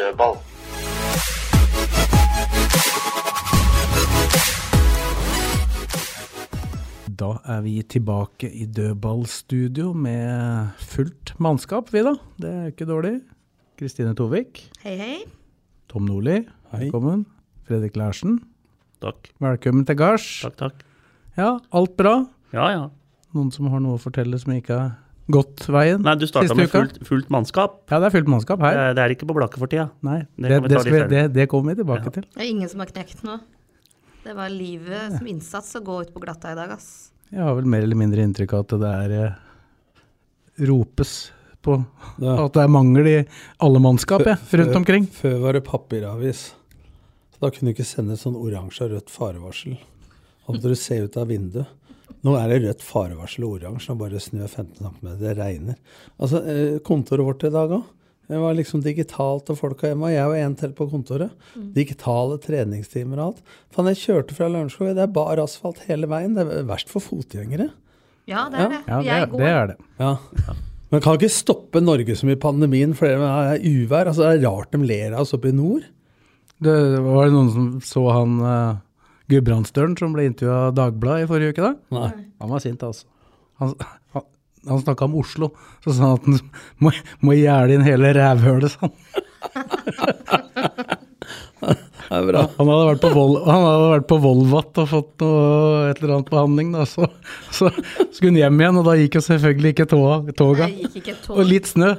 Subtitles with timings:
[0.00, 0.36] Dødball.
[7.20, 12.14] Da er vi tilbake i dødballstudio med fullt mannskap, vi da.
[12.40, 13.18] Det er ikke dårlig.
[13.80, 15.16] Kristine Tovik, Hei, hei.
[15.88, 16.42] Tom Nordli,
[16.72, 17.26] velkommen.
[17.68, 18.38] Fredrik Larsen,
[19.00, 19.30] Takk.
[19.40, 20.26] velkommen til gards.
[20.44, 20.82] Takk, takk.
[21.36, 22.26] Ja, alt bra?
[22.52, 22.88] Ja, ja.
[23.34, 24.90] Noen som har noe å fortelle som ikke har
[25.34, 27.80] gått veien Nei, du starta med fullt, fullt mannskap.
[27.90, 28.76] Ja, det er fullt mannskap her.
[28.88, 29.88] er, det er ikke på Blakke for tida.
[30.06, 32.14] Nei, det det, det, vi, det, det kommer vi tilbake Ja.
[32.18, 32.26] til.
[32.34, 33.38] Det er ingen som har knekt nå.
[34.24, 36.90] Det var livet som innsats å gå ut på glatta i dag, ass.
[37.30, 39.34] Jeg har vel mer eller mindre inntrykk av at det er eh,
[40.68, 41.12] ropes
[41.64, 41.76] på
[42.20, 43.16] at det er mangel i
[43.60, 45.06] alle mannskap jeg, rundt omkring.
[45.12, 46.46] Før var det papiravis.
[47.34, 49.76] Så da kunne du ikke sende et sånn oransje og rødt farevarsel.
[50.46, 51.68] Da måtte du se ut av vinduet.
[52.26, 55.08] Nå er det rødt farevarsel og oransje, og bare snø 15 cm.
[55.20, 55.76] Det regner.
[56.20, 57.84] Altså, eh, Kontoret vårt i dag òg.
[58.30, 60.06] Det var liksom digitalt, og folka hjemme.
[60.06, 61.32] Og jeg og en til på kontoret.
[61.74, 63.40] Digitale treningstimer og alt.
[63.74, 64.92] Faen, jeg kjørte fra Lørenskog.
[64.94, 66.36] Det er bar asfalt hele veien.
[66.38, 67.70] Det er verst for fotgjengere.
[68.30, 68.82] Ja, det er det.
[68.86, 69.76] Ja, det, er- det er det.
[69.98, 70.16] Ja.
[70.92, 74.06] Men kan ikke stoppe Norge som i pandemien for det er uvær.
[74.12, 75.82] Altså, det er rart de ler av oss oppe i nord.
[76.62, 78.76] Det var det noen som så han uh,
[79.30, 81.72] Gudbrandsdølen som ble intervjua av Dagbladet i forrige uke, da?
[81.96, 82.10] Nei.
[82.42, 83.06] Han var sint, altså.
[83.60, 83.74] Han,
[84.16, 84.26] han,
[84.70, 85.52] han snakka om Oslo,
[85.84, 86.38] så sa han at han
[86.84, 86.94] må,
[87.26, 88.96] må gjerde inn hele rævhølet, sa han.
[92.10, 92.40] Det er bra.
[92.56, 96.16] Han hadde vært på, Vol han hadde vært på Volvat og fått noe, et eller
[96.16, 96.86] annet behandling, da.
[96.88, 97.06] Så,
[97.54, 97.70] så
[98.10, 100.16] skulle han hjem igjen, og da gikk jo selvfølgelig ikke toga.
[100.34, 100.66] toga.
[100.66, 101.36] Jeg gikk ikke tog.
[101.36, 101.92] Og litt snø.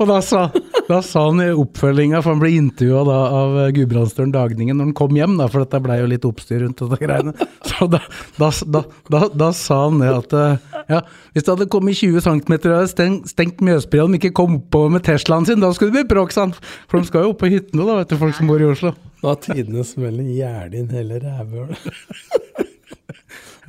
[0.00, 0.46] Og da sa,
[0.90, 4.96] da sa han i oppfølginga, for han ble intervjua av eh, Gudbrandsdølen Dagningen når han
[4.98, 7.34] kom hjem, da, for dette blei jo litt oppstyr rundt dette greiene.
[7.70, 8.00] Så da,
[8.40, 11.00] da, da, da, da sa han det at eh, ja,
[11.34, 14.58] hvis det hadde kommet 20 cm og hadde stengt, stengt Mjøsbrua og de ikke kom
[14.58, 16.58] oppover med Teslaen sin, da skulle det bli bråk, sant?
[16.90, 18.94] For de skal jo opp på hyttene, da, vet du, folk som bor i Oslo.
[19.22, 21.86] Da har tidenes melding gjerde inn hele rævhølet.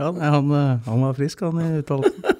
[0.01, 2.39] Ja, nei, han, eh, han var frisk, han i uttalelsen.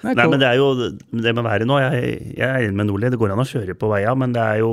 [0.00, 1.76] Nei, Nei, men det er jo det med været nå.
[1.82, 4.40] Jeg, jeg er enig med Nordli, det går an å kjøre på veia, men det
[4.40, 4.70] er jo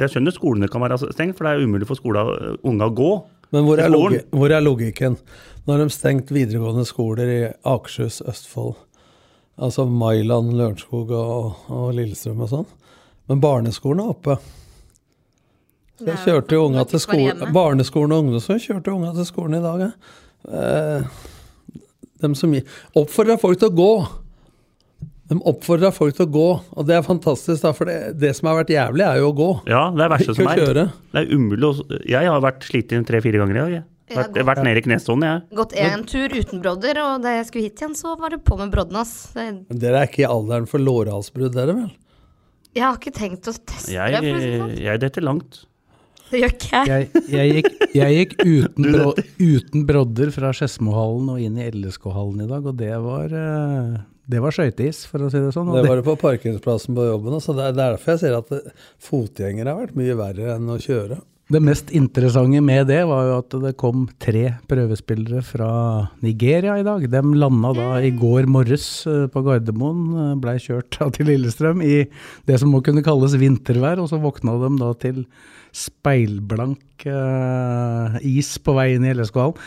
[0.00, 2.24] Jeg skjønner skolene kan være stengt, for det er umulig for skola,
[2.64, 3.10] unga å gå.
[3.52, 5.18] Men hvor er, logi hvor er logikken?
[5.66, 8.78] Nå har de stengt videregående skoler i Akershus, Østfold,
[9.60, 12.70] altså Mailand, Lørenskog og, og Lillestrøm og sånn.
[13.28, 14.38] Men barneskolen er oppe.
[16.00, 19.62] Så jeg kjørte jo unga til skolen, barneskolen og ungdomsskolen kjørte unga til skolen i
[19.66, 19.84] dag.
[19.84, 19.92] jeg.
[20.48, 21.28] Eh,
[22.20, 22.54] dem som
[22.96, 23.92] oppfordrer folk til å gå.
[25.30, 28.48] De oppfordrer folk til å gå, og det er fantastisk, da, for det, det som
[28.50, 29.48] har vært jævlig, er jo å gå.
[29.70, 30.58] Ja, det er verste som er.
[30.58, 30.84] kjøre.
[31.14, 33.74] Det er umulig å Jeg har vært sliten tre-fire ganger i dag.
[33.78, 33.84] Jeg.
[34.10, 35.42] Jeg har Vært, jeg vært nede i knestående, jeg.
[35.60, 38.58] Gått en tur uten brodder, og da jeg skulle hit igjen, så var det på
[38.58, 39.12] med brodden, ass.
[39.38, 41.90] Dere er ikke i alderen for lårhalsbrudd, dere vel?
[42.74, 44.74] jeg har ikke tenkt å teste Jeg, det, for det sånn.
[44.82, 45.56] jeg detter langt.
[46.30, 46.90] Det gjør ikke jeg.
[46.90, 49.08] Jeg, jeg, gikk, jeg gikk uten, bro,
[49.42, 53.96] uten brodder fra Skedsmohallen og inn i LSK-hallen i dag, og det var, eh,
[54.30, 55.72] det var skøyteis, for å si det sånn.
[55.74, 57.40] Det var det på parkeringsplassen på jobben.
[57.42, 61.20] Så det er derfor jeg sier at fotgjengere har vært mye verre enn å kjøre.
[61.50, 65.70] det mest interessante med det var jo at det kom tre prøvespillere fra
[66.22, 67.02] Nigeria i dag.
[67.10, 72.04] De landa da i går morges eh, på Gardermoen, eh, blei kjørt til Lillestrøm i
[72.46, 75.24] det som må kunne kalles vintervær, og så våkna de da til
[75.74, 79.58] speilblank eh, is på vei inn i LSK-hallen.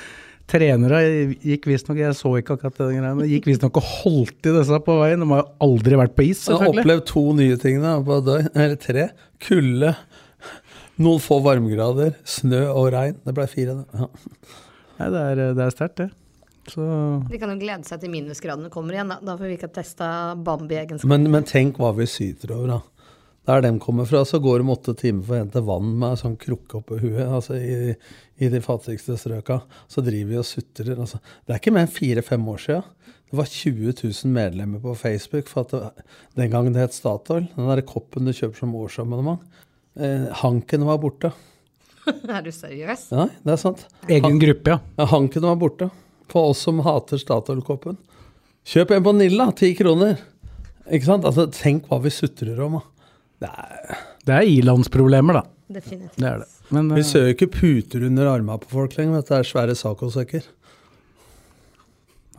[0.52, 1.00] Trenere
[1.40, 4.98] gikk visstnok, jeg så ikke akkurat det men gikk visstnok og holdt i disse på
[5.00, 5.24] veien.
[5.24, 6.68] De har jo aldri vært på is, selvfølgelig.
[6.68, 8.50] Jeg har opplevd to nye ting da, på et døgn.
[8.66, 9.06] Eller tre.
[9.48, 9.94] Kulde,
[11.04, 13.16] noen få varmegrader, snø og regn.
[13.24, 13.78] Det ble fire.
[13.80, 14.04] da.
[14.04, 14.60] Ja.
[15.00, 16.10] Nei, det er, det er sterkt, det.
[16.72, 16.84] Så
[17.28, 19.18] De kan jo glede seg til minusgradene kommer igjen, da.
[19.24, 20.08] Da får vi ikke testa
[20.44, 21.12] Bambi-egenskaper.
[21.12, 22.82] Men, men tenk hva vi syter over, da.
[23.48, 26.20] Der de kommer fra, så går de åtte timer for å hente vann med en
[26.22, 27.26] sånn krukke oppå huet.
[27.28, 27.96] altså i,
[28.40, 29.60] I de fattigste strøka.
[29.92, 30.94] Så driver vi og sutrer.
[30.96, 31.20] Altså.
[31.44, 32.86] Det er ikke mer enn fire-fem år siden.
[33.34, 36.06] Det var 20 000 medlemmer på Facebook for at det,
[36.38, 37.50] den gangen det het Statoil.
[37.56, 39.44] Den der koppen du kjøper som årsabonnement.
[39.98, 41.34] Eh, hanken var borte.
[42.36, 43.10] er du seriøs?
[43.12, 43.84] Nei, det er sant.
[44.08, 44.80] egen gruppe, ja.
[45.02, 45.90] Ja, hanken var borte.
[46.32, 48.00] For oss som hater Statoil-koppen.
[48.70, 50.22] Kjøp en på Nilla, ti kroner.
[50.88, 51.28] Ikke sant?
[51.28, 52.80] Altså, tenk hva vi sutrer om.
[52.80, 52.93] da.
[53.44, 55.44] Det er, Det er ilandsproblemer, da.
[55.74, 56.16] Definitivt.
[56.22, 56.50] Det er det.
[56.74, 59.20] Men vi eh, ser jo ikke puter under armene på folk lenger.
[59.22, 59.34] dette.
[59.34, 60.48] Det er svære sacosekker.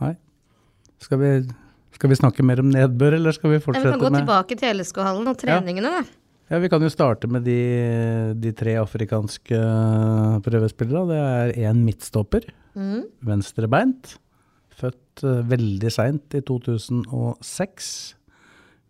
[0.01, 0.13] nei.
[1.05, 1.31] Skal vi,
[1.93, 4.23] skal vi snakke mer om nedbør, eller skal vi fortsette med vi kan gå med
[4.23, 6.03] tilbake til LSK-hallen og treningene, da.
[6.49, 7.55] Ja, Vi kan jo starte med de,
[8.37, 9.59] de tre afrikanske
[10.45, 11.05] prøvespillere.
[11.09, 13.05] Det er én midtstopper, Mm.
[13.23, 14.17] venstrebeint.
[14.75, 18.14] Født eh, veldig seint, i 2006.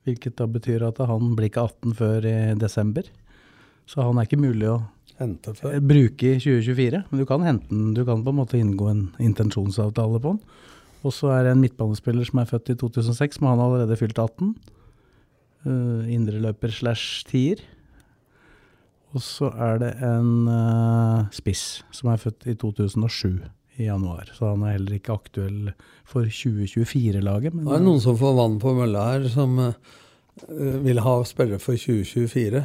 [0.05, 3.07] Hvilket da betyr at han blir ikke 18 før i desember.
[3.89, 4.77] Så han er ikke mulig å
[5.21, 7.03] eh, bruke i 2024.
[7.09, 10.41] Men du kan hente den, du kan på en måte inngå en intensjonsavtale på den.
[11.05, 13.99] Og så er det en midtbanespiller som er født i 2006, men han har allerede
[13.99, 14.55] fylt 18.
[15.65, 17.61] Uh, Indreløper slash tier.
[19.13, 23.45] Og så er det en uh, spiss som er født i 2007
[23.77, 24.29] i januar.
[24.35, 25.73] Så han er heller ikke aktuell
[26.07, 27.55] for 2024-laget.
[27.59, 29.73] Det er noen som får vann på mølla her, som eh,
[30.85, 32.63] vil ha spillere for 2024.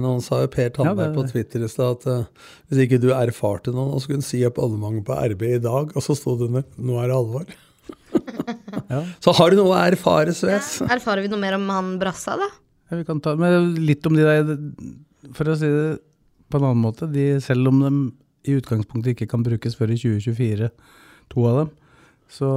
[0.00, 3.00] Noen sa jo Per Tandberg Ja, det- på Twitter i stad at eh, hvis ikke
[3.02, 6.16] du erfarte noen, og skulle hun si opp abonnementet på RB i dag, og så
[6.18, 7.56] sto det under 'nå er det alvor'.
[8.90, 9.04] Ja.
[9.22, 10.80] Så har du noe å erfare, Sves.
[10.82, 12.48] Erfarer vi noe mer om han Brassa, da?
[12.90, 14.56] Ja, vi kan ta men litt om de der
[15.36, 16.00] For å si det
[16.50, 17.90] på en annen måte, de, selv om de
[18.48, 20.70] i utgangspunktet ikke kan brukes før i 2024,
[21.30, 21.72] to av dem,
[22.30, 22.50] så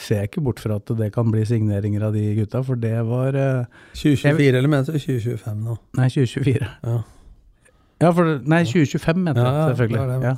[0.00, 2.94] ser jeg ikke bort fra at det kan bli signeringer av de gutta, for det
[3.08, 5.76] var eh, 2024, eller mener du 2025 nå?
[5.98, 6.70] Nei, 2024.
[6.86, 7.00] Ja.
[8.00, 9.98] Ja, for Nei, 2025, mente jeg Ja, selvfølgelig.
[10.00, 10.36] det det, Ja.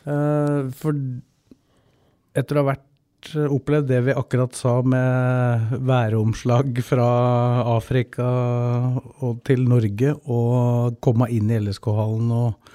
[0.00, 0.96] Uh, for
[2.40, 2.86] etter å ha vært
[3.52, 7.08] opplevd det vi akkurat sa med væromslag fra
[7.76, 8.28] Afrika
[9.20, 12.70] og til Norge, og komme inn i LSK-hallen og,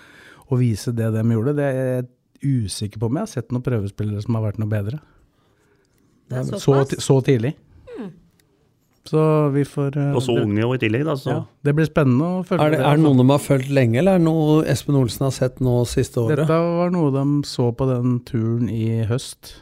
[0.50, 2.08] og vise det de gjorde, det er jeg
[2.66, 5.00] usikker på om jeg har sett noen prøvespillere som har vært noe bedre.
[6.30, 7.56] Det er Så, så tidlig.
[9.06, 11.14] Så vi får eh, Og så unge jo i tillegg, da.
[11.20, 11.30] Så.
[11.30, 14.00] ja, det blir spennende å følge Er det, er det noen de har fulgt lenge,
[14.02, 16.42] eller er det noe Espen Olsen har sett nå siste året?
[16.42, 19.60] Dette var noe de så på den turen i høst.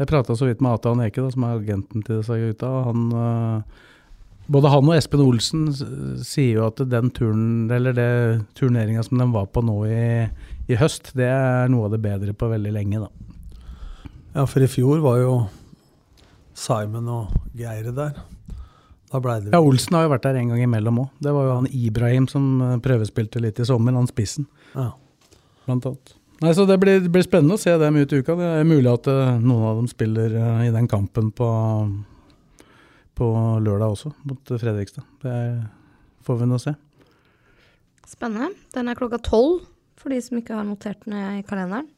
[0.00, 2.72] Jeg prata så vidt med Atan Eke, da, som er agenten til disse gutta.
[2.88, 3.86] Han, øh,
[4.46, 5.66] både han og Espen Olsen
[6.24, 8.10] sier jo at den turen, eller det
[8.58, 10.04] turneringa som de var på nå i,
[10.68, 13.10] i høst, det er noe av det bedre på veldig lenge, da.
[14.32, 15.32] Ja, for i fjor var jo
[16.56, 18.16] Simon og Geir der.
[19.12, 21.10] Da blei det Ja, Olsen har jo vært der en gang imellom òg.
[21.20, 24.46] Det var jo han Ibrahim som øh, prøvespilte litt i sommer, han spissen.
[24.72, 24.92] Ja.
[25.66, 26.14] blant annet.
[26.42, 28.34] Nei, så Det blir, det blir spennende å se dem ut i uka.
[28.40, 31.50] Det er mulig at eh, noen av dem spiller eh, i den kampen på,
[33.18, 33.28] på
[33.62, 35.04] lørdag også, mot Fredrikstad.
[35.22, 35.34] Det
[36.26, 36.74] får vi nå se.
[38.08, 38.52] Spennende.
[38.74, 39.62] Den er klokka tolv,
[40.00, 41.88] for de som ikke har notert den i kalenderen.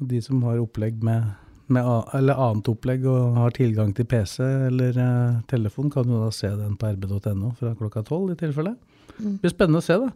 [0.00, 1.32] Og De som har opplegg med,
[1.72, 1.86] med
[2.16, 6.50] eller annet opplegg og har tilgang til PC eller uh, telefon, kan jo da se
[6.56, 8.74] den på rb.no fra klokka tolv i tilfelle.
[9.18, 10.10] Det blir spennende å se, da.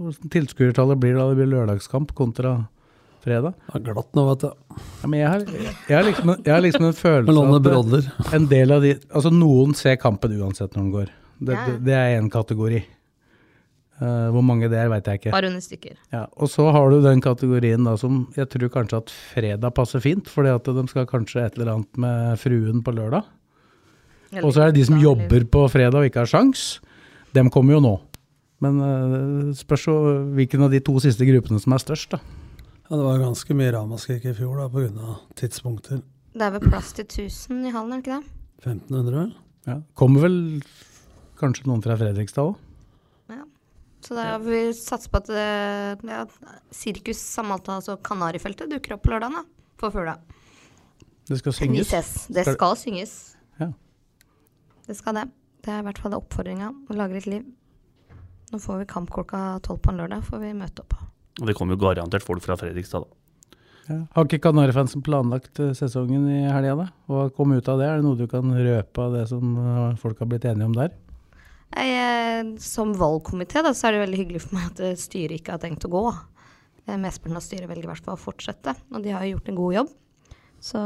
[0.00, 2.54] Hvordan tilskuertallet blir da det blir lørdagskamp kontra
[3.24, 3.54] fredag.
[3.68, 4.76] Det er glatt nå, vet du.
[5.02, 5.44] Ja, men jeg har,
[5.88, 8.94] jeg har, liksom, jeg har liksom en følelse av at det- en del av de
[9.10, 11.12] Altså, noen ser kampen uansett når den går.
[11.40, 11.66] Det, Ja.
[11.66, 12.82] det, det er én kategori.
[14.00, 15.32] Uh, hvor mange det er, veit jeg ikke.
[15.34, 15.96] Bare under stykker.
[16.12, 20.00] Ja, og så har du den kategorien da som jeg tror kanskje at fredag passer
[20.00, 23.26] fint, fordi at de skal kanskje et eller annet med fruen på lørdag.
[24.40, 26.78] Og så er det de som jobber på fredag og ikke har sjans.
[27.36, 27.92] Dem kommer jo nå.
[28.64, 29.96] Men uh, spørs jo
[30.36, 32.20] hvilken av de to siste gruppene som er størst, da.
[32.90, 35.12] Ja, det var ganske mye ramaskrik i fjor da, pga.
[35.38, 36.00] tidspunkter.
[36.34, 38.32] Det er vel plass til 1000 i hallen, er det ikke det?
[38.64, 39.30] 1500, vel?
[39.68, 39.76] Ja.
[39.98, 40.36] Kommer vel
[41.40, 42.58] kanskje noen fra Fredrikstad òg?
[44.00, 46.22] Så da har vi satser på at eh, ja,
[46.72, 49.42] Sirkus Samalta, altså Kanarifeltet, dukker opp på lørdag da,
[49.76, 50.14] på Fugla.
[51.28, 51.90] Det skal Vi synges.
[51.92, 52.12] ses.
[52.32, 53.12] Det Skal- skal synges.
[53.60, 53.68] Ja.
[54.88, 55.26] Det skal det.
[55.60, 56.70] Det er i hvert fall oppfordringa.
[56.88, 57.44] Å lage litt liv.
[58.50, 60.96] Nå får vi kamp klokka tolv på en lørdag, får vi møte opp.
[61.38, 63.16] Og det kommer jo garantert folk fra Fredrikstad, da.
[63.90, 64.00] Ja.
[64.14, 66.88] Har ikke Kanarifansen planlagt eh, sesongen i helga, da?
[67.10, 67.88] Hva kom ut av det?
[67.88, 70.76] Er det noe du kan røpe av det som eh, folk har blitt enige om
[70.76, 70.92] der?
[71.74, 75.62] Jeg, eh, som valgkomité så er det veldig hyggelig for meg at styret ikke har
[75.62, 76.04] tenkt å gå.
[76.90, 79.76] Mesteparten av styret velger i hvert fall å fortsette, og de har gjort en god
[79.78, 79.90] jobb.
[80.60, 80.78] Så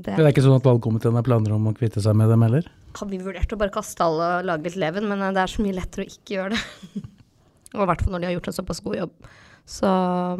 [0.00, 2.42] det Det er ikke sånn at valgkomiteen har planer om å kvitte seg med dem
[2.46, 2.68] heller?
[2.98, 5.64] har vi vurdert å bare kaste alle og lage litt leven, men det er så
[5.64, 7.02] mye lettere å ikke gjøre det.
[7.76, 9.30] og i hvert fall når de har gjort en såpass god jobb.
[9.68, 9.88] Så,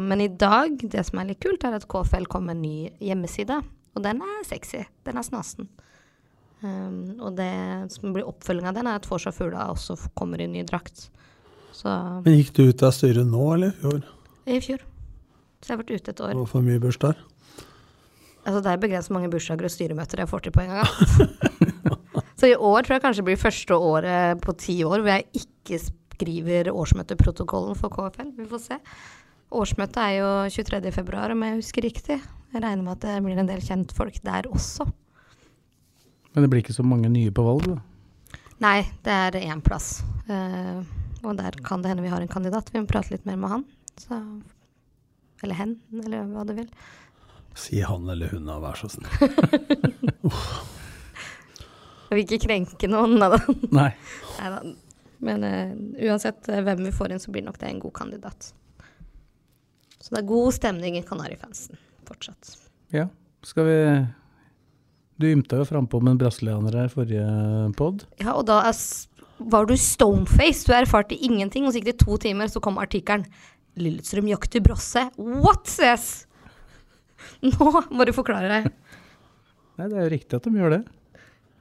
[0.01, 2.89] men i dag, det som er litt kult, er at KFL kom med en ny
[3.11, 3.59] hjemmeside.
[3.93, 4.81] Og den er sexy.
[5.05, 5.69] Den er snasen.
[6.59, 7.53] Um, og det
[7.93, 11.07] som blir oppfølging av den, er at Forsa Fugla også kommer i ny drakt.
[11.75, 11.93] Så
[12.25, 14.01] Men gikk du ut av styret nå, eller i fjor?
[14.49, 14.81] i fjor.
[15.59, 16.33] Så jeg har vært ute et år.
[16.39, 17.21] Og for mye bursdager?
[18.47, 21.63] Altså, det er begrenset mange bursdager og styremøter jeg får til på en gang.
[22.39, 25.81] Så i år tror jeg kanskje blir første året på ti år hvor jeg ikke
[25.83, 28.31] skriver årsmøteprotokollen for KFL.
[28.37, 28.77] Vi får se.
[29.49, 30.91] Årsmøtet er jo 23.
[30.93, 32.19] februar, om jeg husker riktig.
[32.53, 34.85] Jeg regner med at det blir en del kjentfolk der også.
[36.33, 37.79] Men det blir ikke så mange nye på valg, da?
[38.61, 40.03] Nei, det er én plass.
[40.29, 40.83] Uh,
[41.23, 42.69] og der kan det hende vi har en kandidat.
[42.73, 43.63] Vi må prate litt mer med han.
[43.97, 44.19] Så,
[45.43, 46.69] eller hen, eller hva du vil.
[47.57, 49.09] Si han eller hun, da, vær så snill.
[52.09, 53.37] Jeg vil ikke krenke noen, da.
[53.73, 53.89] Nei.
[54.37, 54.61] Neida.
[55.25, 55.73] Men uh,
[56.07, 58.53] uansett eh, hvem vi får inn, så blir nok det en god kandidat.
[60.09, 61.77] Så det er god stemning i Kanarifansen
[62.09, 62.55] fortsatt.
[62.89, 63.05] Ja,
[63.45, 63.77] skal vi
[65.21, 67.27] Du ymta jo frampå med en brasilianer her forrige
[67.77, 68.05] pod.
[68.23, 68.77] Ja, og da er,
[69.51, 70.63] var du stoneface.
[70.65, 73.27] Du erfarte ingenting, og så gikk det to timer, så kom artikkelen
[73.77, 75.05] 'Lillestrøm jakter Brosse'.
[75.19, 76.25] What, says?
[77.43, 78.71] Nå må du forklare deg.
[79.77, 80.81] Nei, det er jo riktig at de gjør det.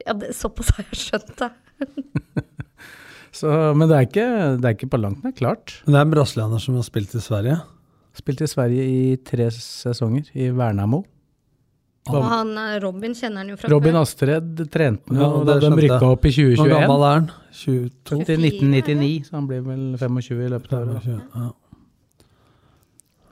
[0.06, 1.50] Ja, det, såpass har jeg skjønt det.
[3.38, 4.28] Så, men det er, ikke,
[4.58, 5.76] det er ikke på langt nær klart.
[5.84, 7.58] Men det er en brasilianer som har spilt i Sverige.
[8.16, 11.04] Spilt i Sverige i tre sesonger, i Vernamo.
[12.08, 14.00] Og han eh, Robin kjenner han jo fra Robin før.
[14.06, 16.70] Astred trente han Ja, da de rykka opp i Hvor 2021.
[16.72, 17.26] gammel er han?
[17.58, 18.20] 22?
[18.24, 21.08] Til 1999, så han blir vel 25 i løpet av året.
[21.36, 21.48] Ja.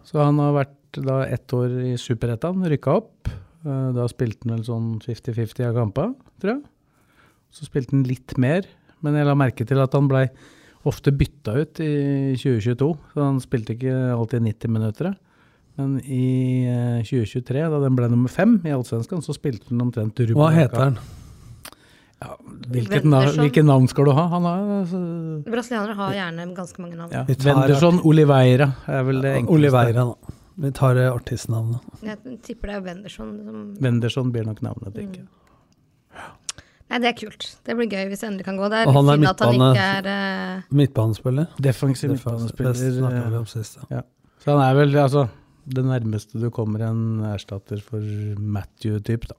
[0.06, 3.32] Så han har vært da ett år i Superettan, rykka opp.
[3.66, 6.62] Eh, Da spilte han vel sånn 50-50 av kampene, tror jeg.
[7.56, 8.68] Så spilte han litt mer,
[9.00, 10.26] men jeg la merke til at han blei
[10.86, 11.92] ofte bytta ut i
[12.38, 12.90] 2022.
[13.12, 15.14] Så han spilte ikke alltid 90 minutter.
[15.76, 20.22] Men i eh, 2023, da den ble nummer fem i Allsvenskan, så spilte han omtrent
[20.22, 20.98] Ruben Hva heter han?
[22.16, 24.22] Hvilket navn, hvilket, navn skal du ha?
[24.32, 24.98] Han har altså,
[25.44, 27.12] Brasilianere har gjerne ganske mange navn.
[27.12, 27.26] ja.
[27.28, 29.58] Vi Oliveira er vel det enkleste.
[29.58, 30.36] Oliveira, da.
[30.56, 31.98] Vi tar eh, artistnavnet.
[32.00, 33.34] Jeg tipper det er Venderson.
[33.44, 35.28] som Wendersson blir nok navnet, tenker jeg.
[36.86, 37.46] Nei, det er kult.
[37.66, 38.68] Det blir gøy hvis det endelig kan gå.
[38.70, 41.48] Det er Og han er synd at han midtbane- er eh, Midtbanespiller.
[41.58, 43.96] Defensiv Det snakket vi om sist, ja.
[43.98, 44.02] Ja.
[44.44, 45.28] Så han er vel altså
[45.66, 47.98] det nærmeste du kommer en erstatter for
[48.38, 49.34] Matthew-type, da.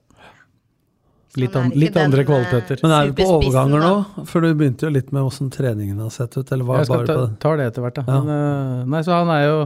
[1.38, 2.80] Litt, an, litt andre eh, kvaliteter.
[2.82, 4.24] Men er vi på overganger nå?
[4.26, 7.02] For du begynte jo litt med åssen treningen har sett ut, eller var Jeg skal
[7.02, 7.38] bare ta, på det?
[7.44, 8.04] tar det etter hvert, da.
[8.08, 8.20] Ja.
[8.24, 9.58] Men, eh, nei, så han er jo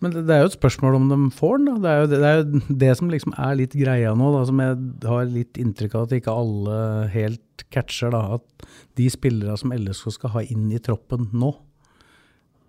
[0.00, 1.78] Men det det er jo et spørsmål om de får den, da.
[1.80, 4.44] Det er jo det, det, er jo det som liksom er litt greia nå, da,
[4.48, 6.76] som jeg har litt inntrykk av at ikke alle
[7.12, 8.38] helt catcher, da.
[8.38, 11.52] At de spillere som LSK skal ha inn i troppen nå,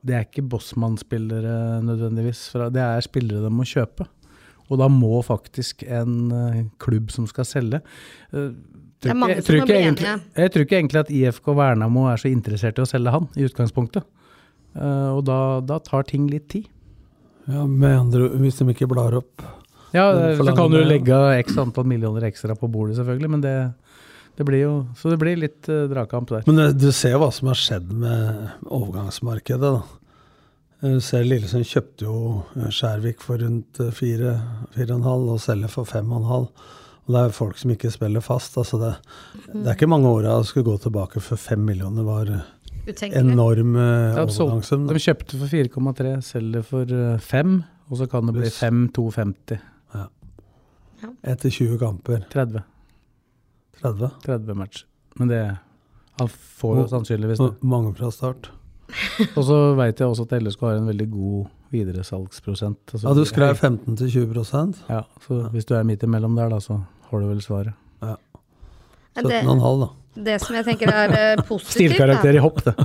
[0.02, 2.48] det er ikke Bossmann-spillere nødvendigvis.
[2.74, 4.08] Det er spillere de må kjøpe.
[4.72, 7.82] Og da må faktisk en eh, klubb som skal selge
[8.32, 8.52] eh,
[9.04, 10.14] Det er mange jeg som tror egentlig- enige.
[10.40, 13.46] Jeg tror ikke egentlig at IFK Vernamo er så interessert i å selge han, i
[13.48, 14.08] utgangspunktet.
[14.76, 16.70] Eh, og da, da tar ting litt tid.
[17.50, 19.41] Ja, med andre hvis de ikke blar opp
[19.95, 20.05] Ja,
[20.38, 23.55] så kan du legge x antall millioner ekstra på bordet, selvfølgelig, men det,
[24.38, 26.45] det blir jo Så det blir litt uh, dragkamp der.
[26.48, 29.81] Men eh, du ser hva som har skjedd med overgangsmarkedet, da.
[30.81, 34.38] Eh, Du ser Lillesund kjøpte jo eh, Skjærvik for rundt eh, fire,
[34.75, 36.48] fire og en selger for 5,5.
[37.05, 38.57] og det er folk som ikke spiller fast.
[38.57, 38.93] altså Det,
[39.53, 42.48] det er ikke mange åra å skulle gå tilbake før 5 millioner var eh,
[42.88, 43.22] utenkelig.
[43.22, 44.88] enorm eh, De, overgangssum.
[44.88, 46.86] de kjøpte for 4,3, selger for
[47.32, 47.56] 5,
[47.90, 48.60] og så kan det bli Pluss.
[48.60, 49.60] 5, 250.
[51.26, 52.20] Etter 20 kamper.
[52.30, 52.62] 30.
[53.82, 54.10] 30.
[54.26, 54.86] 30 matcher.
[55.18, 55.40] Men det
[56.20, 57.48] Han får jo sannsynligvis det.
[57.66, 58.52] Mange fra start.
[59.38, 62.78] Og så veit jeg også at LSK har en veldig god videresalgsprosent.
[62.94, 66.50] Altså, Ja, du skrev 15 til 20% Ja, så hvis du er midt imellom der,
[66.52, 67.74] da, så har du vel svaret.
[68.04, 68.16] Ja.
[69.18, 69.88] 17,5 da.
[70.13, 72.75] Det, det som jeg tenker er eh, positivt, Stilkarakter i hopp, det.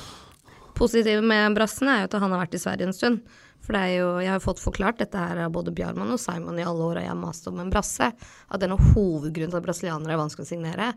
[0.80, 3.22] positivt med Brassen, er jo at han har vært i Sverige en stund.
[3.60, 6.58] For det er jo, jeg har fått forklart dette her av både Bjarman og Simon
[6.58, 8.08] i alle åra jeg har mast om en brasse.
[8.48, 10.92] At en av hovedgrunnen til at brasilianere er vanskelig å signere,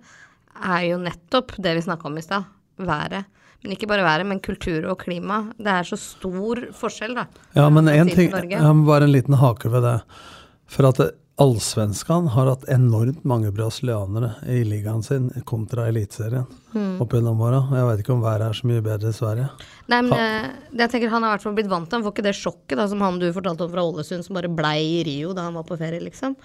[0.63, 2.47] er jo nettopp det vi snakka om i stad.
[2.79, 3.27] Været.
[3.63, 5.41] Men ikke bare været, men kultur og klima.
[5.59, 7.27] Det er så stor forskjell, da.
[7.55, 9.97] Ja, men én en ting, jeg må bare en liten hake ved det.
[10.71, 17.01] For at det- Allsvenskan har hatt enormt mange brasilianere i ligaen sin kontra Eliteserien Mm.
[17.01, 17.59] opp gjennom åra.
[17.73, 19.49] Jeg veit ikke om været er så mye bedre i Sverige.
[19.89, 22.13] Nei, men eh, jeg tenker Han har i hvert fall blitt vant til Han får
[22.15, 25.03] ikke det sjokket da, som han du fortalte om fra Ålesund, som bare blei i
[25.05, 26.35] Rio da han var på ferie, liksom.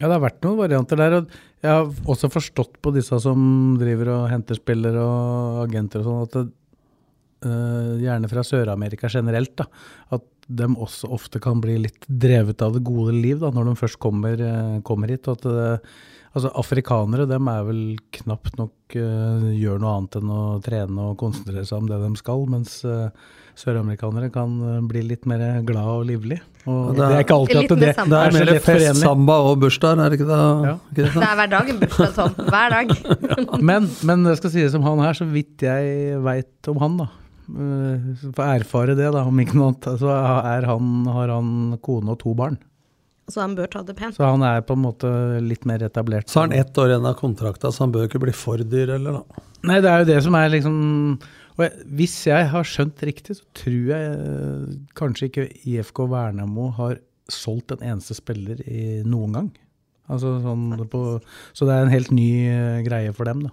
[0.00, 1.18] Ja, det har vært noen varianter der.
[1.20, 1.28] Og
[1.62, 6.22] jeg har også forstått på disse som driver og henter spillere og agenter og sånn,
[6.24, 6.46] at det,
[7.46, 9.66] uh, gjerne fra Sør-Amerika generelt, da,
[10.16, 13.76] at de også ofte kan bli litt drevet av det gode liv da, når de
[13.78, 15.28] først kommer, øh, kommer hit.
[15.30, 15.68] Og at, det,
[16.30, 17.78] Altså, afrikanere, dem er vel
[18.14, 22.10] knapt nok uh, gjør noe annet enn å trene og konsentrere seg om det de
[22.20, 23.08] skal, mens uh,
[23.58, 26.38] søramerikanere kan eh, bli litt mer glad og livlig.
[26.70, 27.90] Og Ja, det det er- ikke alltid at det.
[27.98, 30.38] Det er mer fest, samba og bursdag, er det ikke det?
[30.68, 30.76] Ja.
[30.96, 32.38] Det er hver dag en bursdag, Tom.
[32.46, 32.94] Hver dag.
[33.70, 37.10] Men, men det skal sies om han her, så vidt jeg veit om han, da.
[37.56, 41.78] Eh, For å erfare det, da, om ikke noe annet, så er han, har han
[41.84, 42.58] kone og to barn.
[43.30, 44.16] Så han bør ta det pent.
[44.16, 45.10] Så han er på en måte
[45.44, 46.30] litt mer etablert.
[46.30, 48.96] Så har han ett år igjen av kontrakta, så han bør ikke bli for dyr
[48.96, 49.44] eller da.
[49.70, 50.80] Nei, det er jo det som er liksom
[51.60, 56.70] og jeg, Hvis jeg har skjønt riktig, så tror jeg eh, kanskje ikke IFK Vernamo
[56.78, 59.50] har solgt en eneste spiller i noen gang.
[60.10, 61.02] Altså sånn på,
[61.54, 63.52] så det er en helt ny eh, greie for dem, da.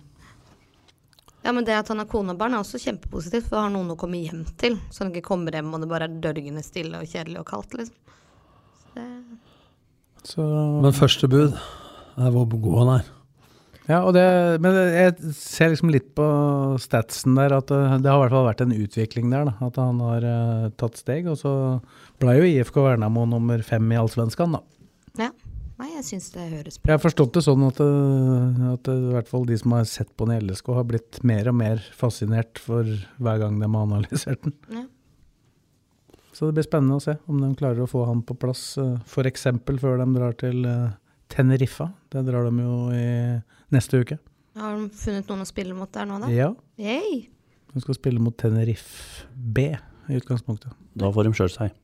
[1.48, 3.94] Ja, men det at han har kone og barn er også kjempepositivt, for har noen
[3.94, 4.74] å komme hjem til.
[4.92, 7.78] Så han ikke kommer hjem og det bare er dørgende stille og kjedelig og kaldt,
[7.80, 8.18] liksom.
[8.82, 9.06] Så det
[10.28, 10.48] Så,
[10.84, 13.08] Men første bud er hvor god han er.
[13.88, 14.26] ja, og det,
[14.60, 16.28] men jeg ser liksom litt på
[16.84, 19.48] statsen der at eh, det har i hvert fall vært en utvikling der.
[19.48, 21.32] da, At han har uh, tatt steg.
[21.32, 21.54] Og så
[22.20, 24.66] ble jo IFK Vernamo nummer fem i Allsvenskan, da.
[25.78, 29.14] Nei, jeg syns det høres Jeg har forstått det sånn at, eh, at eh, i
[29.14, 31.84] hvert fall de som har sett på den i LSK, har blitt mer og mer
[31.94, 32.88] fascinert for
[33.22, 34.56] hver gang de har analysert den.
[34.74, 34.86] Ja.
[36.34, 38.64] Så det blir spennende å se om de klarer å få han på plass,
[39.10, 39.48] f.eks.
[39.82, 40.98] før de drar til eh,
[41.34, 41.92] Teneriffa.
[42.14, 43.08] Det drar de jo i
[43.74, 44.20] neste uke.
[44.58, 46.30] Har de funnet noen å spille mot der nå, da?
[46.34, 47.28] Ja, Yay!
[47.74, 49.70] de skal spille mot Tenerife B
[50.08, 50.74] i utgangspunktet.
[50.98, 51.76] Da får de sjøl seg.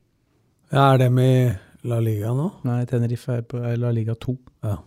[0.72, 1.34] Ja, er det i
[1.88, 2.48] La Liga nå?
[2.64, 4.34] Nei, Tenerife er på er La Liga 2.
[4.64, 4.78] Ja.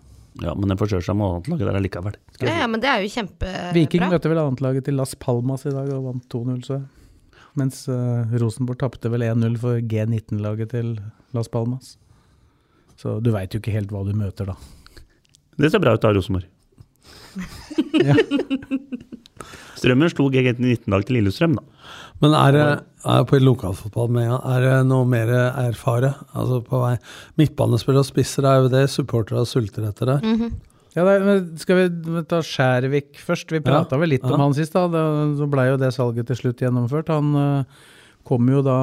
[0.42, 2.18] Ja, men den forsøker seg med annet laget der allikevel.
[2.44, 3.72] Ja, ja, men det er jo kjempebra.
[3.74, 6.82] Viking møtte vel annetlaget til Las Palmas i dag og vant 2-0, så.
[7.58, 10.92] Mens uh, Rosenborg tapte vel 1-0 for G19-laget til
[11.34, 11.96] Las Palmas.
[13.02, 14.58] Så du veit jo ikke helt hva du møter da.
[15.58, 16.50] Det ser bra ut da, Rosenborg.
[17.98, 18.14] Ja.
[19.78, 21.77] Strømmen slo G19-lag til Lillestrøm, da.
[22.24, 22.68] Men er det
[23.08, 26.14] er på lokalfotball med er det noe mer erfare?
[26.34, 26.96] Altså på vei
[27.40, 30.24] Midtbanespillere og spisser er jo det supportere sulter etter det.
[30.24, 30.52] Mm -hmm.
[30.96, 33.52] Ja, det, er- men skal vi ta Skjærvik først?
[33.52, 34.34] Vi prata Ja, vel litt ja.
[34.34, 34.88] om han sist, da.
[34.88, 37.08] Det, så blei jo det salget til slutt gjennomført.
[37.14, 37.64] Han uh,
[38.28, 38.78] kom jo da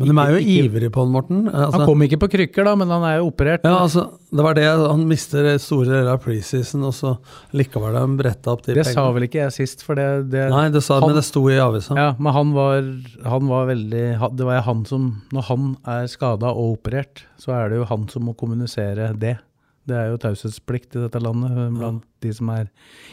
[0.00, 1.40] Men de er jo ikke- ivrige på han, Morten.
[1.48, 3.60] Altså, Han kom ikke på krykker, da, men han er jo operert.
[3.64, 4.64] ja, altså, det var det.
[4.64, 7.18] Han mister store deler av preseason, og så
[7.52, 10.48] likevel har de bretta opp de det sa vel ikke jeg sist, for det, det
[10.50, 11.94] Nei, det sa han- men det sto i avisa.
[11.96, 12.80] Ja, men han var,
[13.28, 17.52] han var veldig Det var jo han som Når han er skada og operert, så
[17.52, 19.38] er det jo han som må kommunisere det.
[19.86, 22.68] Det er jo taushetsplikt i dette landet eh, blant de som er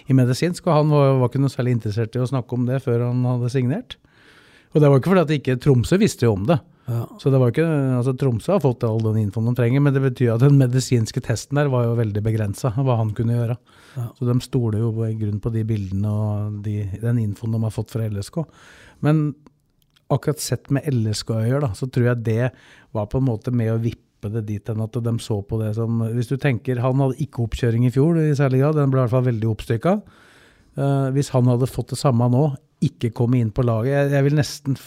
[0.07, 2.83] i medisinsk, og han var, var ikke noe særlig interessert i å snakke om det
[2.83, 3.95] før han hadde signert.
[4.73, 6.57] Og det var ikke fordi at ikke Tromsø visste jo om det.
[6.87, 7.01] Ja.
[7.19, 7.65] Så det var ikke,
[7.97, 11.19] altså Tromsø har fått all den infoen de trenger, men det betyr at den medisinske
[11.23, 13.57] testen der var jo veldig begrensa, hva han kunne gjøre.
[13.97, 14.07] Ja.
[14.15, 17.75] Så de stoler jo i grunn på de bildene og de, den infoen de har
[17.75, 18.39] fått fra LSK.
[19.03, 19.25] Men
[20.13, 22.51] akkurat sett med LSK-øyer, da, så tror jeg det
[22.95, 25.75] var på en måte med å vippe det dit hen at de så på det
[25.77, 29.01] som Hvis du tenker, han hadde ikke oppkjøring i fjor i særlig grad, den ble
[29.01, 29.93] i hvert fall veldig oppstykka.
[30.77, 32.47] Uh, hvis han hadde fått det samme nå,
[32.83, 34.77] ikke komme inn på laget Jeg, jeg vil nesten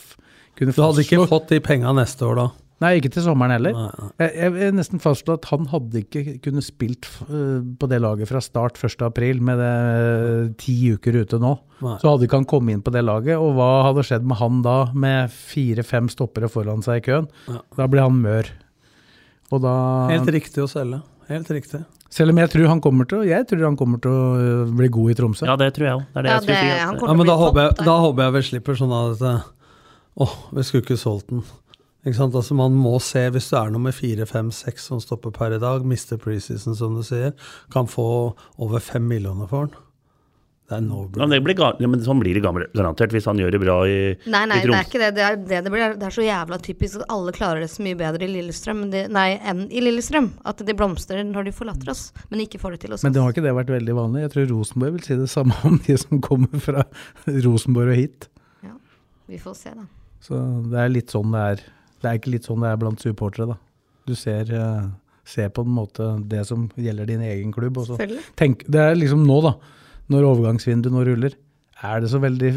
[0.58, 2.48] kunne Du hadde ikke fått de penga neste år da?
[2.80, 3.74] Nei, ikke til sommeren heller.
[3.76, 4.26] Nei, nei.
[4.32, 8.40] Jeg, jeg nesten fastslå at han hadde ikke kunnet spilt eh, på det laget fra
[8.40, 11.50] start 1.4 med det eh, ti uker ute nå.
[11.84, 11.98] Nei.
[12.00, 14.62] Så hadde ikke han kommet inn på det laget, og hva hadde skjedd med han
[14.64, 17.28] da, med fire-fem stoppere foran seg i køen?
[17.52, 17.60] Ja.
[17.76, 18.48] Da ble han mør.
[19.52, 19.74] Og da
[20.14, 21.02] Helt riktig å selge.
[21.28, 21.82] Helt riktig.
[22.10, 24.22] Selv om jeg tror han kommer til å Jeg tror han kommer til å
[24.66, 25.46] øh, bli god i Tromsø.
[25.46, 26.04] Ja, det tror jeg òg.
[26.10, 28.42] Det er det Ja, jeg det- Ja, men da håper, jeg, da håper jeg vi
[28.48, 29.42] slipper sånn at det-
[30.20, 31.44] Åh, vi skulle ikke solgt den.
[32.04, 32.34] Ikke sant?
[32.34, 35.58] Altså Man må se, hvis du er nummer fire, fem, seks som stopper per i
[35.58, 37.32] dag, mister preseason, som du sier,
[37.70, 39.74] kan få over fem millioner for den.
[40.70, 43.76] Det er ja, blir ja, men sånn blir det garantert hvis han gjør det bra
[43.90, 43.96] i,
[44.30, 45.08] Nei, nei, i det er ikke det.
[45.16, 47.82] Det er, det, det, blir, det er så jævla typisk at alle klarer det så
[47.82, 50.28] mye bedre i Lillestrøm men det, nei, enn i Lillestrøm.
[50.46, 53.02] At de blomstrer når de forlater oss, men ikke får det til oss.
[53.06, 54.22] Men det har ikke det vært veldig vanlig.
[54.28, 56.86] Jeg tror Rosenborg vil si det samme om de som kommer fra
[57.48, 58.30] Rosenborg og hit.
[58.62, 58.76] Ja,
[59.32, 59.88] Vi får se, da.
[60.22, 60.38] Så
[60.70, 61.66] det er litt sånn det er.
[62.00, 63.58] Det er ikke litt sånn det er blant supportere, da.
[64.06, 64.86] Du ser, eh,
[65.26, 67.82] ser på en måte det som gjelder din egen klubb.
[67.82, 68.24] Og så Selvfølgelig.
[68.38, 69.56] tenk, det er liksom nå, da,
[70.10, 71.36] når overgangsvinduet nå ruller.
[71.80, 72.50] Er det så veldig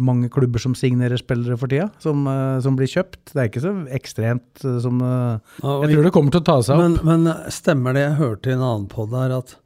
[0.00, 3.34] mange klubber som signerer spillere for tida, som, eh, som blir kjøpt?
[3.34, 6.56] Det er ikke så ekstremt eh, som eh, Jeg tror det kommer til å ta
[6.64, 7.04] seg opp.
[7.04, 9.58] Men, men stemmer det jeg hørte i en annen podd her, at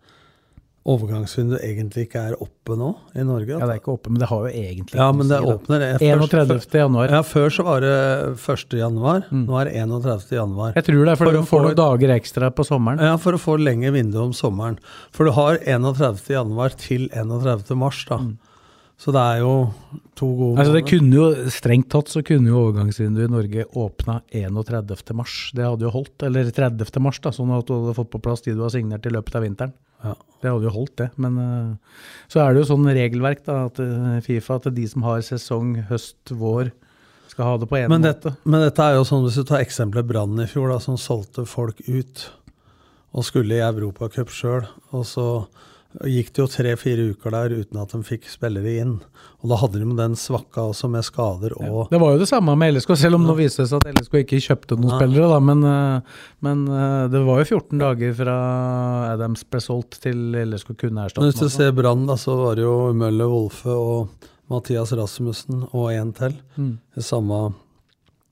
[0.85, 3.55] overgangsvinduet egentlig ikke er oppe nå i Norge.
[3.57, 5.41] Ja, det er ikke oppe, men det har jo egentlig Ja, ikke men noe det
[5.41, 6.79] si, åpner først- 31.
[6.83, 7.11] januar.
[7.11, 7.95] Ja, før så var det
[8.37, 8.79] 1.
[8.79, 9.25] januar.
[9.33, 10.31] Nå er det 31.
[10.37, 10.73] januar.
[10.77, 13.01] Jeg tror det er fordi For du får noen dager ekstra på sommeren.
[13.01, 14.79] Ja, for å få lengre vindu om sommeren.
[15.11, 16.29] For du har 31.
[16.29, 17.75] januar til 31.
[17.77, 18.21] mars, da.
[18.97, 19.75] Så det er jo
[20.15, 24.21] to gode Altså det kunne jo, Strengt tatt så kunne jo overgangsvinduet i Norge åpna
[24.33, 25.13] 31.
[25.15, 25.51] mars.
[25.53, 26.23] Det hadde jo holdt.
[26.23, 27.01] Eller 30.
[27.01, 29.35] mars, da, sånn at du hadde fått på plass de du har signert i løpet
[29.35, 29.73] av vinteren.
[30.05, 30.15] Ja.
[30.45, 31.09] Det hadde jo holdt, det.
[31.25, 35.07] Men eh, så er det jo sånn regelverk da, at eh, Fifa at de som
[35.07, 36.69] har sesong høst, vår,
[37.31, 38.11] skal ha det på én måte.
[38.11, 41.01] Dette, men dette er jo sånn, hvis du tar eksempelet Brann i fjor, da, som
[41.01, 42.27] solgte folk ut
[43.15, 45.27] og skulle i Europacup sjøl, og så
[46.03, 48.97] gikk det jo tre-fire uker der uten at de fikk spillere inn.
[49.45, 52.29] Og da hadde de med den svakka også, med skader og Det var jo det
[52.29, 54.99] samme med LSK, selv om nå viste det seg at LSK ikke kjøpte noen Ja.
[54.99, 55.29] spillere.
[55.29, 56.01] da, Men, eh,
[56.41, 58.37] men eh, det var jo 14 dager fra
[59.13, 62.65] Adams ble solgt til LSK kunne erstatte hvis du ser Brann, da, så var det
[62.65, 64.09] jo Møller Wolfe og
[64.51, 66.79] Mathias Rasmussen og én til Mm.
[66.99, 67.55] samme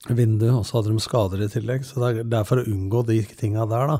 [0.09, 1.85] vindu, og så hadde de skader i tillegg.
[1.87, 3.99] Så det er, for å unngå de tinga der, da,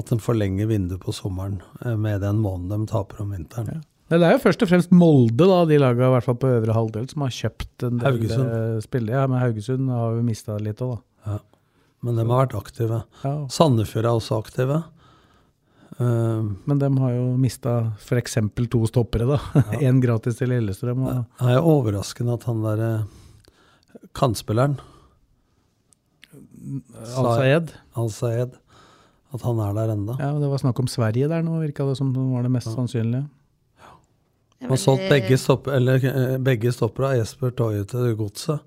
[0.00, 3.68] at de forlenger vinduet på sommeren eh, med den måneden de taper om vinteren.
[3.76, 3.82] Ja.
[4.12, 6.74] Det er jo først og fremst Molde, da, de laga i hvert fall på øvre
[6.76, 8.48] halvdel, som har kjøpt en del Haugesund.
[8.48, 9.20] eh, spillere.
[9.22, 11.38] Ja, men Haugesund har jo mista litt òg, da.
[12.02, 13.04] Men de har vært aktive.
[13.22, 13.32] Ja.
[13.54, 14.80] Sandefjord er også aktive.
[16.02, 18.36] Eh, Men de har jo mista f.eks.
[18.72, 19.38] to stoppere, da.
[19.86, 21.04] Én gratis til Lillestrøm.
[21.06, 22.90] Og, det er jo overraskende at han derre
[24.18, 24.76] kantspilleren,
[27.16, 27.72] Al-Sayed.
[27.96, 28.52] Al-Sayed,
[29.34, 30.16] at han er der enda.
[30.20, 33.24] Ja, det var snakk om Sverige der nå, virka det som var det mest sannsynlige.
[34.62, 38.14] Jeg er Han har solgt begge, stopp, eller, eh, begge stoppere av Jesper Toje til
[38.16, 38.60] Godset,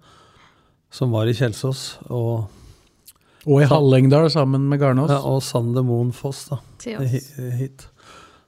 [0.92, 2.48] som var i Kjelsås, og,
[3.48, 5.10] Og i Hallengdal Hallingdal sammen med Garnås.
[5.10, 7.32] ja, og Sander Moen Foss da, Til hi- oss.
[7.60, 7.88] hit.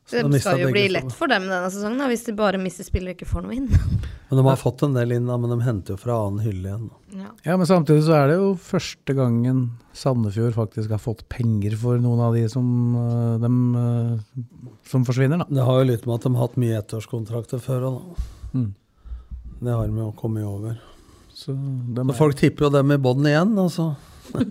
[0.07, 2.85] Så Det skal jo bli lett for dem denne sesongen, da, hvis de bare mister
[2.87, 3.67] spillere og ikke får noe inn.
[4.29, 6.69] Men de har fått en del inn, da, men de henter jo fra annen hylle
[6.69, 6.85] igjen.
[7.15, 7.31] Ja.
[7.43, 9.61] Ja, men samtidig så er det jo første gangen
[9.95, 12.69] Sandefjord faktisk har fått penger for noen av de som,
[13.43, 13.51] de,
[13.83, 15.49] øh, som forsvinner, da.
[15.59, 18.27] Det har jo litt med at de har hatt mye ettårskontrakter før òg, da.
[18.55, 18.69] Mm.
[19.57, 20.79] Det har de jo kommet over.
[21.35, 23.91] Så Så folk tipper jo dem i bånn igjen, altså.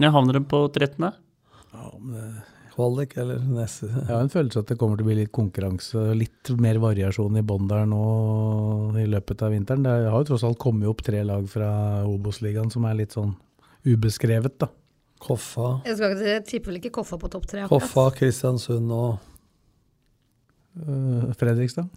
[0.00, 1.12] Ja, havner de på 13.?
[2.80, 6.02] Kvalik eller neste jeg har en følelse at det kommer til å bli litt konkurranse,
[6.16, 8.02] litt mer variasjon i bånn der nå
[8.98, 9.84] i løpet av vinteren.
[9.84, 11.70] Det har jo tross alt kommet opp tre lag fra
[12.08, 13.34] Obos-ligaen som er litt sånn
[13.84, 14.70] ubeskrevet, da.
[15.20, 15.82] Koffa.
[15.84, 17.66] Jeg skal ikke jeg tipper vel ikke Koffa på topp tre.
[17.66, 17.84] akkurat.
[17.84, 19.18] Koffa, Kristiansund og
[20.78, 21.88] Øh, Fredrikstad.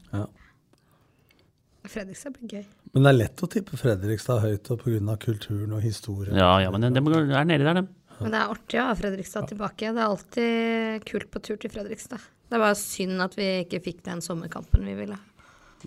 [1.84, 2.64] Fredrikstad blir gøy.
[2.94, 5.18] Men det er lett å tippe Fredrikstad høyt pga.
[5.20, 6.36] kulturen og historien.
[6.36, 7.90] Ja, ja, men de er nedi der, dem.
[8.20, 9.92] Men det er artig å ha Fredrikstad tilbake.
[9.94, 12.22] Det er alltid kult på tur til Fredrikstad.
[12.50, 15.18] Det er bare synd at vi ikke fikk den sommerkampen vi ville.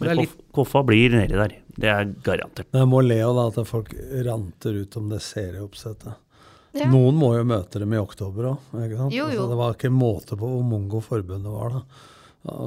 [0.01, 1.55] Men litt- Koffa blir nedi der.
[1.77, 2.67] Det er garantert.
[2.73, 3.95] Men jeg må le av at folk
[4.27, 6.15] ranter ut om det serieoppsettet.
[6.77, 6.91] Ja.
[6.93, 8.59] Noen må jo møte dem i oktober òg.
[8.77, 11.83] Altså, det var ikke måte på hvor mongo forbundet var da.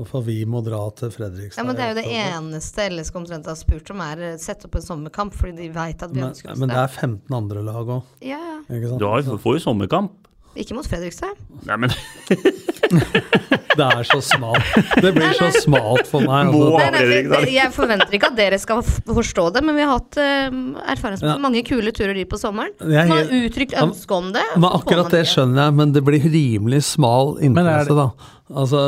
[0.09, 3.45] For vi må dra til Fredrikstad Ja, men det er jo det eneste LSK omtrent
[3.47, 6.51] har spurt om, er sette opp en sommerkamp, fordi de veit at vi Men, ønsker
[6.51, 6.83] oss men det det.
[6.83, 8.03] er 15 andre lag òg.
[8.21, 8.97] Ja, ja.
[8.99, 10.11] Du har, jo- får jo sommerkamp.
[10.59, 11.37] Ikke mot Fredrikstad.
[11.69, 11.93] Nei, men
[13.79, 14.65] Det er så smalt.
[14.99, 16.49] Det blir så smalt for meg.
[16.51, 17.39] Altså.
[17.53, 20.57] Jeg forventer ikke at dere skal forstå det, men vi har hatt uh,
[20.91, 22.73] erfaring med mange kule turer dit på sommeren.
[22.83, 24.43] Er Man har uttrykt ønske om det.
[24.57, 28.09] Men akkurat det skjønner jeg, men det blir rimelig smal interesse, da.
[28.49, 28.83] Altså,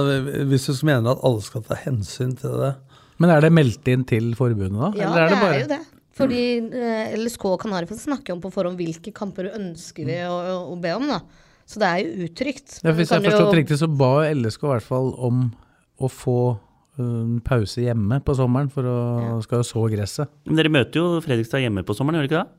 [0.49, 2.75] Hvis du mener at alle skal ta hensyn til det.
[3.21, 4.91] Men er det meldt inn til forbundet, da?
[4.97, 5.81] Ja, Eller er det det bare er jo det.
[6.21, 10.33] Fordi eh, LSK og Kanarifansen snakker om på forhånd hvilke kamper du ønsker vi å,
[10.35, 11.07] å, å be om.
[11.09, 11.21] da.
[11.69, 12.80] Så det er jo uttrykt.
[12.84, 15.43] Ja, hvis jeg kan har forstått jo- riktig, så ba LSK i hvert fall om
[16.02, 16.38] å få
[17.00, 20.28] øh, en pause hjemme på sommeren, for å skal så gresset.
[20.45, 22.58] Men dere møter jo Fredrikstad hjemme på sommeren, gjør dere ikke det?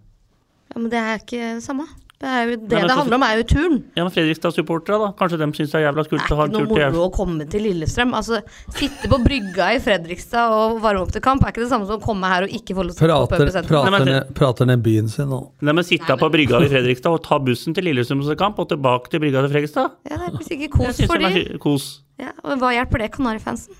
[0.72, 1.86] Ja, Men det er ikke det samme.
[2.22, 3.76] Det, er jo, det Nei, det handler om, er jo turen.
[3.98, 5.08] Ja, men Fredrikstad-supportere, da?
[5.18, 6.92] Kanskje de syns det er jævla skult er å ha ikke en noe tur til
[6.94, 8.12] moro å komme til Lillestrøm.
[8.14, 8.38] Altså,
[8.76, 11.98] Sitte på brygga i Fredrikstad og varme opp til kamp er ikke det samme som
[11.98, 15.10] å komme her og ikke få lov til å stå på ned, prater ned byen
[15.10, 15.40] sin nå.
[15.66, 19.24] Nei, men Sitte på brygga i Fredrikstad og ta bussen til Lillestrømskamp og tilbake til
[19.26, 19.98] brygga til Fredrikstad?
[20.06, 21.42] Ja, det er visst Jeg kos for det er de.
[21.42, 21.90] hy- kos.
[22.22, 23.74] Ja, og hva hjelper det Kanarifansen?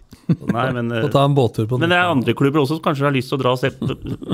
[0.50, 3.14] Nei, men, ta en båttur på men det er andre klubber også som kanskje har
[3.14, 3.70] lyst til å dra, se,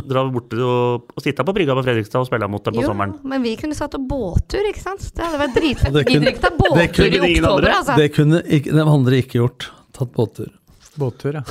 [0.08, 2.90] dra bort og, og sitte på brygga på Fredrikstad og spille mot dem på Jo,
[2.92, 3.16] sommeren.
[3.28, 5.08] men vi kunne satt og båttur, ikke sant?
[5.16, 5.92] Det hadde vært dritfett.
[5.96, 7.74] Det Vi kunne- ikke ta båttur i oktober, andre.
[7.80, 7.96] altså.
[8.00, 9.68] Det kunne ikke, de andre ikke gjort.
[9.98, 10.52] Tatt båttur.
[10.98, 11.44] Båttur, ja.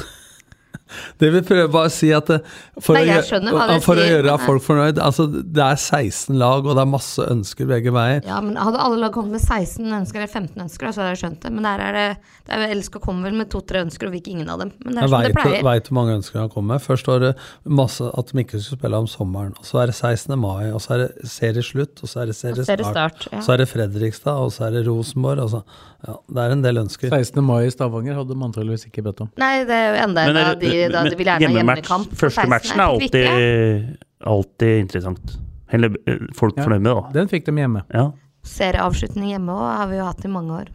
[1.19, 2.39] Det vil prøve bare å si at det,
[2.79, 6.75] for, Nei, å, gjøre- for å gjøre folk fornøyd altså Det er 16 lag, og
[6.77, 8.21] det er masse ønsker begge veier.
[8.27, 11.21] Ja, men Hadde alle lag kommet med 16 ønsker eller 15 ønsker, så hadde jeg
[11.23, 11.51] skjønt det.
[11.57, 12.07] Men der er det,
[12.47, 14.71] det er vel å komme vel med to-tre ønsker og vi fikk ingen av dem.
[14.85, 16.81] Men det er Jeg som det veit hvor mange ønsker han kom med.
[16.83, 19.53] Først var det masse at de ikke skulle spille om sommeren.
[19.59, 20.33] Og så er det 16.
[20.39, 23.21] mai, og så er det serieslutt, og så er det Og så er det seriestart.
[23.21, 23.41] start, ja.
[23.45, 25.39] Så er det Fredrikstad, og så er det Rosenborg.
[25.43, 25.63] Og så,
[26.07, 27.09] ja, det er en del ønsker.
[27.11, 27.43] 16.
[27.43, 29.29] mai i Stavanger hadde man antageligvis ikke bedt om.
[29.41, 32.13] Nei, det er jo enda en av de da de vil gjerne ha hjemmekamp.
[32.21, 33.97] Første matchen er alltid,
[34.33, 35.35] alltid interessant.
[35.71, 36.63] Eller eh, folk Ja.
[36.63, 37.11] fornøyd med, da.
[37.19, 37.83] Den fikk de hjemme.
[37.93, 38.05] Ja.
[38.47, 40.69] Serieavslutning hjemme òg har vi jo hatt i mange år.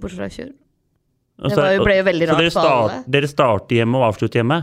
[0.00, 0.52] Bortsett fra i fjor.
[1.42, 4.04] Det var jo- ble jo veldig så rart dere, for start, dere starter hjemme og
[4.14, 4.58] avslutter hjemme?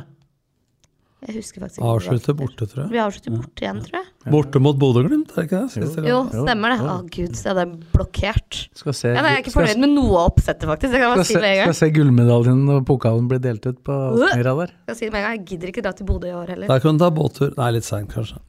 [1.20, 1.90] Jeg husker faktisk ikke.
[1.92, 2.92] Avslutter borte, tror jeg.
[2.94, 4.32] Vi avslutter borte igjen, tror jeg.
[4.32, 6.06] Borte mot Bodø-Glimt, er det ikke det?
[6.08, 6.78] Jo, Jo, stemmer det.
[6.80, 8.60] Å gud, så hadde jeg blokkert.
[8.80, 10.94] Skal se, Ja, nei, jeg er ikke skal- fornøyd med noe av oppsettet, faktisk.
[10.96, 13.98] Jeg kan bare si med en skal se gullmedaljen når pokalen blir delt ut på
[14.16, 14.72] Aspmyra der.
[14.88, 15.38] Skal si det med en gang.
[15.40, 16.68] Jeg gidder ikke dra til Bodø i år heller.
[16.72, 17.52] Der kan du ta båttur.
[17.58, 18.40] Nei, litt seint, kanskje.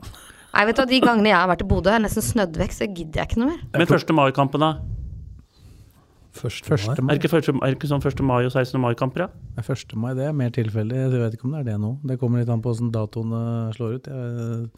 [0.54, 2.54] Nei, vet du hva, De gangene jeg har vært i Bodø, er jeg nesten snødd
[2.56, 3.60] vekk, så gidder jeg ikke noe mer.
[3.72, 4.14] Men 1.
[4.14, 4.72] mai-kampen, da?
[6.32, 7.14] Første, mai.
[7.14, 8.20] Er det ikke, første, er det ikke sånn 1.
[8.22, 8.78] mai og 16.
[8.80, 9.26] mai-kamper?
[9.56, 9.94] Nei, 1.
[9.98, 10.98] mai, det er mer tilfeldig.
[11.02, 11.90] Jeg vet ikke om det er det nå.
[12.06, 13.40] Det kommer litt an på hvordan datoene
[13.74, 14.06] slår ut.
[14.06, 14.68] Jeg,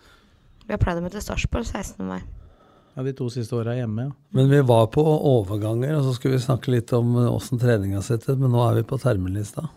[0.62, 2.06] Vi har pleid å møte Sarpsborg 16.
[2.08, 2.22] mai.
[2.96, 4.14] ja, de to siste åra hjemme, ja.
[4.36, 8.36] Men vi var på overganger, og så skulle vi snakke litt om åssen treninga sitter.
[8.40, 9.68] Men nå er vi på terminlista.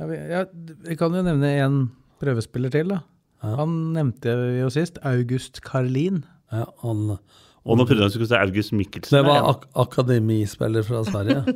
[0.00, 0.44] Ja, vi, ja,
[0.88, 1.80] vi kan jo nevne en
[2.22, 3.00] prøvespiller til, da.
[3.44, 3.54] Ja.
[3.62, 4.98] Han nevnte vi jo sist.
[5.06, 6.24] August Karlin.
[6.52, 7.16] Ja, han,
[7.66, 9.18] Og nå trodde jeg du skulle si August Mikkelsen.
[9.18, 11.44] det var ak akademispiller fra Sverige.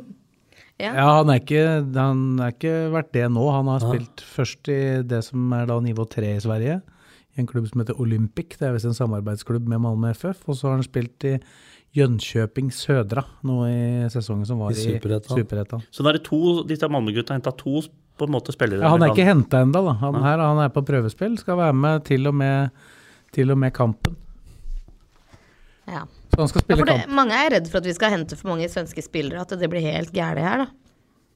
[0.75, 0.89] Ja.
[0.91, 1.59] Ja, han er ikke,
[1.95, 3.45] han er ikke vært det nå.
[3.47, 3.93] Han har Ja.
[3.93, 6.81] spilt først i det som er da nivå tre i Sverige.
[7.37, 8.57] I en klubb som heter Olympic.
[8.59, 10.41] Det er visst en samarbeidsklubb med Malmö FF.
[10.49, 11.39] Og så har han spilt i
[11.95, 15.37] Jönköping Södra nå i sesongen som var I i Superettan.
[15.39, 15.85] Superettan.
[15.95, 17.79] Så da er det to, disse Malmö-gutta har henta to
[18.19, 18.83] på en måte spillere.
[18.83, 19.93] Ja, han er ikke henta ennå, da.
[20.03, 21.37] Han, her, han er på prøvespill.
[21.39, 22.75] Skal være med til og med,
[23.31, 24.19] til og med kampen.
[25.87, 26.03] Ja.
[26.33, 27.13] Så han skal Ja, spille for det, kamp.
[27.15, 29.83] mange er redd for at vi skal hente for mange svenske spillere, at det blir
[29.85, 30.67] helt gærent her, da.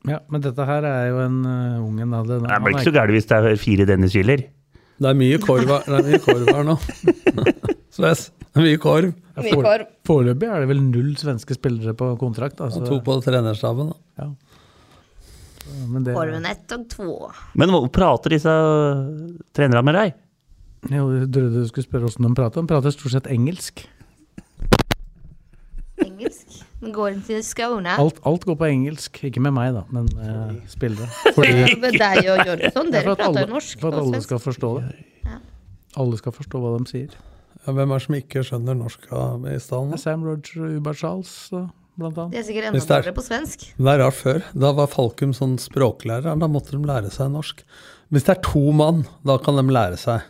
[0.07, 2.39] Ja, men dette her er jo en uh, ungen av det.
[2.41, 4.45] Det blir er ikke så gærent hvis det er fire Dennis Schiller.
[4.99, 6.75] Det er mye korv, her- det er mye korv her nå.
[7.99, 8.29] Sves.
[8.49, 9.09] Det er mye korv.
[9.35, 12.59] Ja, for- Foreløpig er det vel null svenske spillere på kontrakt.
[12.63, 12.79] Altså.
[12.79, 13.91] så, Og to på trenerstaben.
[13.93, 14.23] Da.
[14.23, 14.29] ja.
[15.89, 17.09] Men det, Korven ett og to.
[17.59, 18.49] Men hva prater disse
[19.53, 20.17] trenerne med deg?
[20.89, 22.63] jo, jeg trodde du skulle spørre åssen de prater.
[22.63, 23.83] De prater stort sett engelsk.
[26.05, 26.59] Engelsk.
[26.79, 27.95] Den går inn til Skåne.
[27.99, 29.19] Alt, alt går på engelsk.
[29.27, 31.09] Ikke med meg, da, men uh, spillere.
[31.83, 34.93] Med deg og Jørgensen, dere prater alle, norsk for at alle skal forstå det.
[35.27, 35.41] Ja.
[35.99, 37.19] Alle skal forstå hva de sier.
[37.65, 39.99] Ja, hvem er det som ikke skjønner norsk i stallen?
[39.99, 41.65] Sam Roger og Uber Charles, da,
[41.99, 43.69] blant De er sikkert enda det dårligere på svensk.
[43.75, 44.43] Det er rart før.
[44.65, 46.31] Da var Falkum sånn språklærer.
[46.39, 47.65] Da måtte de lære seg norsk.
[48.09, 50.23] Hvis det er to mann, da kan de lære seg.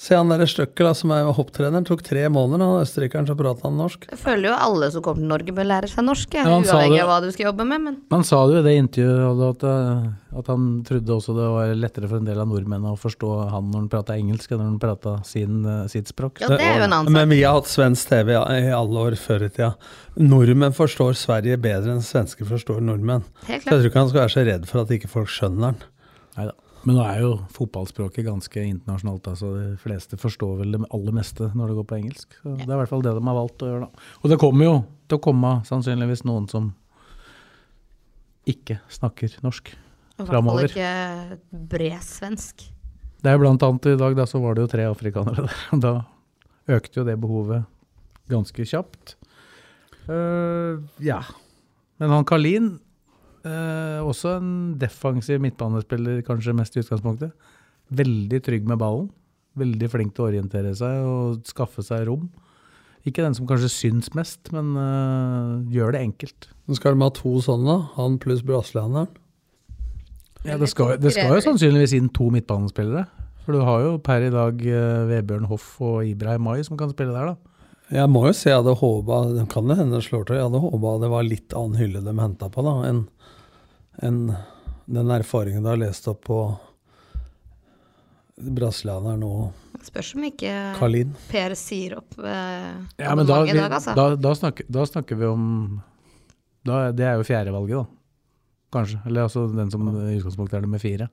[0.00, 1.82] Se han der Støkkel da, som er hopptrener.
[1.84, 4.06] Tok tre måneder, han østerrikeren, så prater han norsk.
[4.08, 7.10] Jeg føler jo alle som kommer til Norge bør lære seg norsk, Ja, uavhengig av
[7.10, 10.38] hva du skal jobbe med, men Han sa det jo i det intervjuet at, uh,
[10.40, 13.68] at han trodde også det var lettere for en del av nordmennene å forstå han
[13.68, 16.40] når han prata engelsk, enn når han prata uh, sitt språk.
[16.40, 17.18] ja, det er jo en annen sak.
[17.18, 19.74] Men vi har hatt svensk TV i alle år før i tida.
[20.16, 23.28] Nordmenn forstår Sverige bedre enn svensker forstår nordmenn.
[23.52, 25.74] Helt Så jeg tror ikke han skal være så redd for at ikke folk skjønner
[25.74, 25.88] han.
[26.40, 26.56] Neida.
[26.86, 31.16] Men nå er jo fotballspråket ganske internasjonalt, altså så de fleste forstår vel det aller
[31.16, 32.36] meste når det går på engelsk.
[32.40, 34.08] Så Det er i hvert fall det de har valgt å gjøre, da.
[34.22, 34.74] Og det kommer jo
[35.10, 36.70] til å komme sannsynligvis noen som
[38.48, 39.74] ikke snakker norsk.
[40.20, 40.94] I hvert fall ikke
[41.70, 42.64] bred svensk.
[43.20, 45.80] Det er blant annet i dag, da, så var det jo tre afrikanere der.
[45.84, 45.94] Da
[46.80, 47.68] økte jo det behovet
[48.30, 49.16] ganske kjapt.
[50.08, 51.20] Uh, ja.
[52.00, 52.78] Men han Kalin,
[53.46, 57.32] eh, også en defensiv midtbanespiller, kanskje mest i utgangspunktet.
[57.90, 59.08] Veldig trygg med ballen.
[59.58, 62.28] Veldig flink til å orientere seg og skaffe seg rom.
[63.08, 66.50] Ikke den som kanskje syns mest, men eh, gjør det enkelt.
[66.68, 69.08] Nå skal de ha to sånne, han pluss brasilianeren.
[70.46, 73.04] Ja, det skal, det skal jo sannsynligvis inn to midtbanespillere.
[73.44, 76.92] For du har jo per i dag eh, Vebjørn Hoff og Ibrahim Mai som kan
[76.92, 77.50] spille der, da.
[77.90, 80.36] Jeg må jo si jeg hadde håpa Det kan jo hende det slår til.
[80.38, 83.00] Jeg hadde håpa det var litt annen hylle de henta på, da, enn
[84.02, 84.24] enn
[84.90, 86.40] den erfaringen du har lest opp på
[88.40, 91.14] brasilianeren og Spørs om ikke Karlin.
[91.30, 93.94] Per sier opp eh, Ja, men da, vi, dag, altså.
[93.96, 95.44] da, da, snakker, da snakker vi om
[96.68, 97.86] da, Det er jo fjerdevalget, da.
[98.76, 99.00] Kanskje.
[99.08, 101.08] Eller altså den som i utgangspunktet er nummer fire.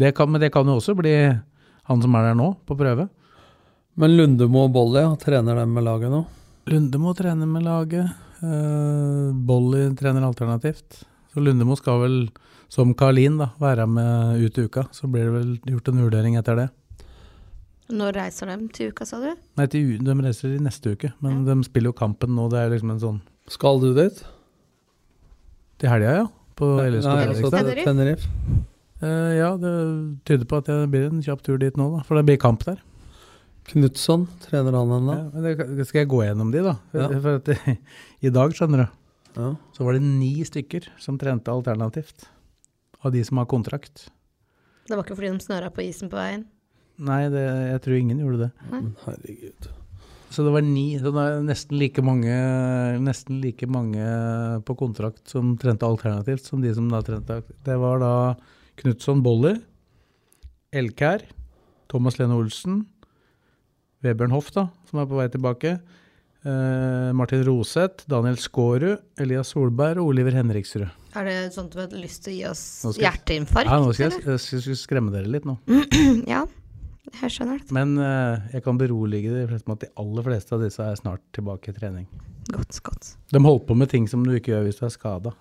[0.00, 1.12] Det kan, men det kan jo også bli
[1.90, 3.08] han som er der nå, på prøve.
[4.00, 6.22] Men Lundemo og Bolly, ja, trener dem med laget nå?
[6.72, 8.08] Lundemo trener med laget.
[8.40, 11.02] Uh, Bolly trener alternativt.
[11.32, 12.16] Så Lundemo skal vel
[12.72, 14.86] som Karlin da, være med ut i uka.
[14.96, 16.68] Så blir det vel gjort en vurdering etter det.
[17.92, 19.32] Når reiser de til uka, sa du?
[19.60, 22.46] Nei, til, de reiser i neste uke, men de spiller jo kampen nå.
[22.52, 23.18] Det er liksom en sånn
[23.52, 24.22] Skal du dit?
[25.82, 26.28] Til helga, ja.
[26.56, 28.28] På altså Tenerife.
[29.02, 29.74] Eh, ja, det
[30.28, 32.02] tyder på at det blir en kjapp tur dit nå, da.
[32.06, 32.78] For det blir kamp der.
[33.72, 35.16] Knutson, trener han ennå?
[35.34, 35.42] Ja,
[35.76, 36.76] det, skal jeg gå gjennom de, da?
[36.92, 37.20] For, Ja.
[37.24, 37.78] for at,
[38.26, 38.94] I dag, skjønner du,
[39.36, 39.54] Ja.
[39.72, 42.28] så var det ni stykker som trente alternativt.
[43.02, 44.10] Av de som har kontrakt.
[44.86, 46.44] Det var ikke fordi de snøra på isen på veien?
[47.02, 47.42] Nei, det,
[47.72, 48.50] jeg tror ingen gjorde det.
[48.70, 48.82] Nei.
[49.06, 49.70] herregud.
[50.32, 52.32] Så det var ni, så det er nesten like mange,
[53.04, 54.04] nesten like mange
[54.64, 57.42] på kontrakt som trente alternativt, som de som da trente.
[57.66, 58.12] Det var da
[58.80, 59.58] Knutson Bolly,
[60.72, 61.26] Elkær,
[61.92, 62.86] Thomas Lene Olsen,
[64.02, 65.74] Vebjørn Hoff, da, som er på vei tilbake,
[66.44, 70.88] Martin Roseth, Daniel Skårud, Elias Solberg og Oliver Henriksrud.
[71.14, 73.68] Er det sånn at du har lyst til å gi oss skal hjerteinfarkt?
[73.70, 75.58] Ja, nå skal jeg, jeg skal- skal skremme dere litt nå.
[76.34, 76.40] ja,
[77.20, 77.70] jeg skjønner det.
[77.76, 80.96] Men uh, jeg kan berolige de fleste med at de aller fleste av disse er
[80.98, 82.08] snart tilbake i trening.
[82.50, 83.12] Godt, godt.
[83.30, 85.34] De holder på med ting som du ikke gjør hvis du er skada.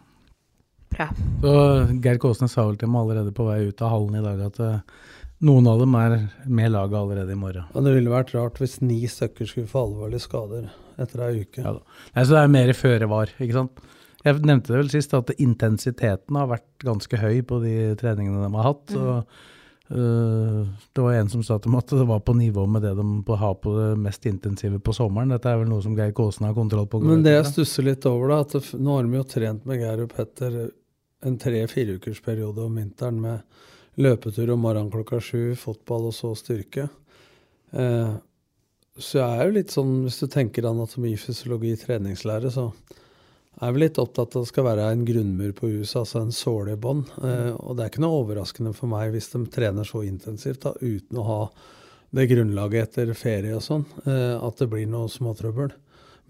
[0.91, 1.07] Bra.
[1.41, 1.55] Så
[2.03, 4.59] Geir Kåsnes sa vel til meg allerede på vei ut av hallen i dag at
[4.59, 5.07] uh,
[5.47, 6.17] noen av dem er
[6.51, 7.63] med laget allerede i morgen.
[7.71, 10.67] Og det ville vært rart hvis ni stykker skulle få alvorlige skader
[11.03, 11.63] etter ei uke.
[11.63, 12.01] Ja da.
[12.15, 13.87] Nei, så det er mer føre var, ikke sant.
[14.21, 18.51] Jeg nevnte det vel sist at intensiteten har vært ganske høy på de treningene de
[18.53, 18.93] har hatt.
[18.93, 19.01] Mm.
[19.01, 19.39] Og,
[19.95, 20.59] uh,
[20.93, 23.37] det var en som sa til meg at det var på nivå med det de
[23.41, 25.33] har på det mest intensive på sommeren.
[25.33, 27.01] Dette er vel noe som Geir Kåsen har kontroll på.
[27.01, 29.81] Men det jeg stusser litt over, da, at det, nå har de jo trent med
[29.81, 30.61] Geir og Petter
[31.25, 36.33] en tre-fire ukers periode om vinteren med løpetur om morgenen klokka sju, fotball og så
[36.37, 36.87] styrke.
[37.71, 38.13] Eh,
[38.99, 42.71] så jeg er jo litt sånn, hvis du tenker anatomi, fysiologi, treningslære, så
[43.61, 46.33] er vel litt opptatt av at det skal være en grunnmur på huset, altså en
[46.35, 47.03] såle i bånn.
[47.21, 50.73] Eh, og det er ikke noe overraskende for meg hvis de trener så intensivt da,
[50.81, 51.41] uten å ha
[52.11, 55.71] det grunnlaget etter ferie og sånn, eh, at det blir noe småtrøbbel.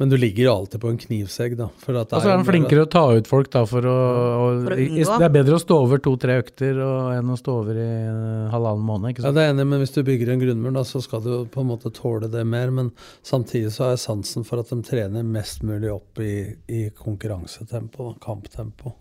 [0.01, 1.67] Men du ligger jo alltid på en knivsegg, da.
[1.77, 3.91] For at det Og så er han flinkere å ta ut folk da for å,
[3.93, 5.17] og, For å.
[5.21, 8.47] Det er bedre å stå over to-tre økter og, enn å stå over i eh,
[8.49, 9.13] halvannen måned.
[9.13, 11.29] ikke Ja, det er enig, men hvis du bygger en grunnmur, da, så skal du
[11.53, 12.73] på en måte tåle det mer.
[12.73, 12.89] Men
[13.21, 16.33] samtidig så har jeg sansen for at de trener mest mulig opp i,
[16.65, 18.95] i konkurransetempo, kamptempo.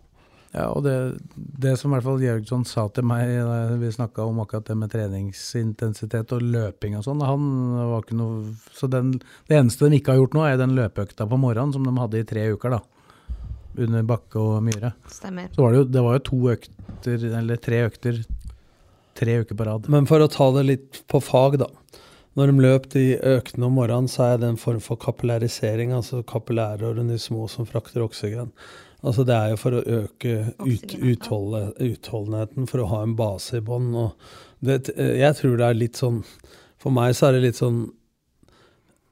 [0.50, 0.94] Ja, og det,
[1.34, 4.74] det som i hvert fall Jørgsson sa til meg da vi snakka om akkurat det
[4.80, 7.44] med treningsintensitet og løping og sånn, han
[7.92, 9.12] var ikke noe Så den,
[9.46, 12.24] det eneste de ikke har gjort nå, er den løpeøkta på morgenen som de hadde
[12.24, 12.82] i tre uker, da.
[13.78, 14.90] Under Bakke og Myhre.
[15.14, 15.52] Stemmer.
[15.54, 18.20] Så var det jo, det var jo to økter, eller tre økter,
[19.20, 19.86] tre uker på rad.
[19.94, 21.70] Men for å ta det litt på fag, da.
[22.38, 26.24] Når de løp de øktene om morgenen, så er det en form for kapillarisering, altså
[26.26, 28.50] kapillærårene de små som frakter oksygen.
[29.00, 33.60] Altså Det er jo for å øke ut, utholde, utholdenheten, for å ha en base
[33.60, 33.94] i bånn.
[34.66, 36.20] Jeg tror det er litt sånn
[36.80, 37.78] For meg så er det litt sånn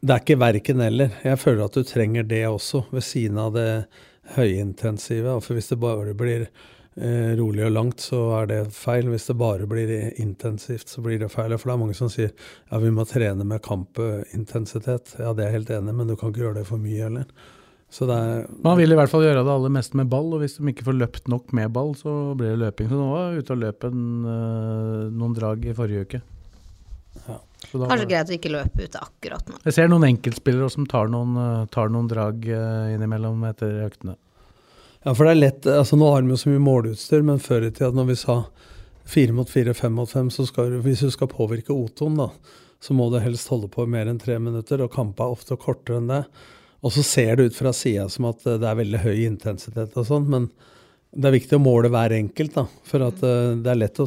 [0.05, 1.15] Det er ikke verken eller.
[1.25, 3.71] Jeg føler at du trenger det også, ved siden av det
[4.37, 5.39] høyintensive.
[5.43, 9.09] For hvis det bare blir eh, rolig og langt, så er det feil.
[9.11, 11.57] Hvis det bare blir intensivt, så blir det feil.
[11.57, 15.17] For det er mange som sier ja, vi må trene med kampintensitet.
[15.19, 17.33] Ja, det er jeg helt enig men du kan ikke gjøre det for mye heller.
[17.89, 20.43] Så det er Man vil i hvert fall gjøre det aller meste med ball, og
[20.43, 22.91] hvis de ikke får løpt nok med ball, så blir det løping.
[22.91, 26.21] Så nå var jeg ute og løp en, øh, noen drag i forrige uke.
[27.25, 27.39] Ja.
[27.65, 29.61] Så da Kanskje greit å ikke løpe ute akkurat nå.
[29.65, 34.19] Jeg ser noen enkeltspillere som tar noen, øh, tar noen drag øh, innimellom etter øktene.
[35.07, 37.69] Ja, for det er lett altså Nå har vi jo så mye måleutstyr, men før
[37.69, 38.43] i tida, når vi sa
[39.09, 42.29] fire mot fire, fem mot fem, så skal du, hvis du skal påvirke O2-en, da,
[42.85, 45.57] så må du helst holde på i mer enn tre minutter, og kampa er ofte
[45.57, 46.23] kortere enn det.
[46.85, 49.97] Og så ser det ut fra sida som at eh, det er veldig høy intensitet
[49.99, 50.51] og sånn, men
[51.17, 54.07] det er viktig å måle hver enkelt, da, for at eh, det er lett å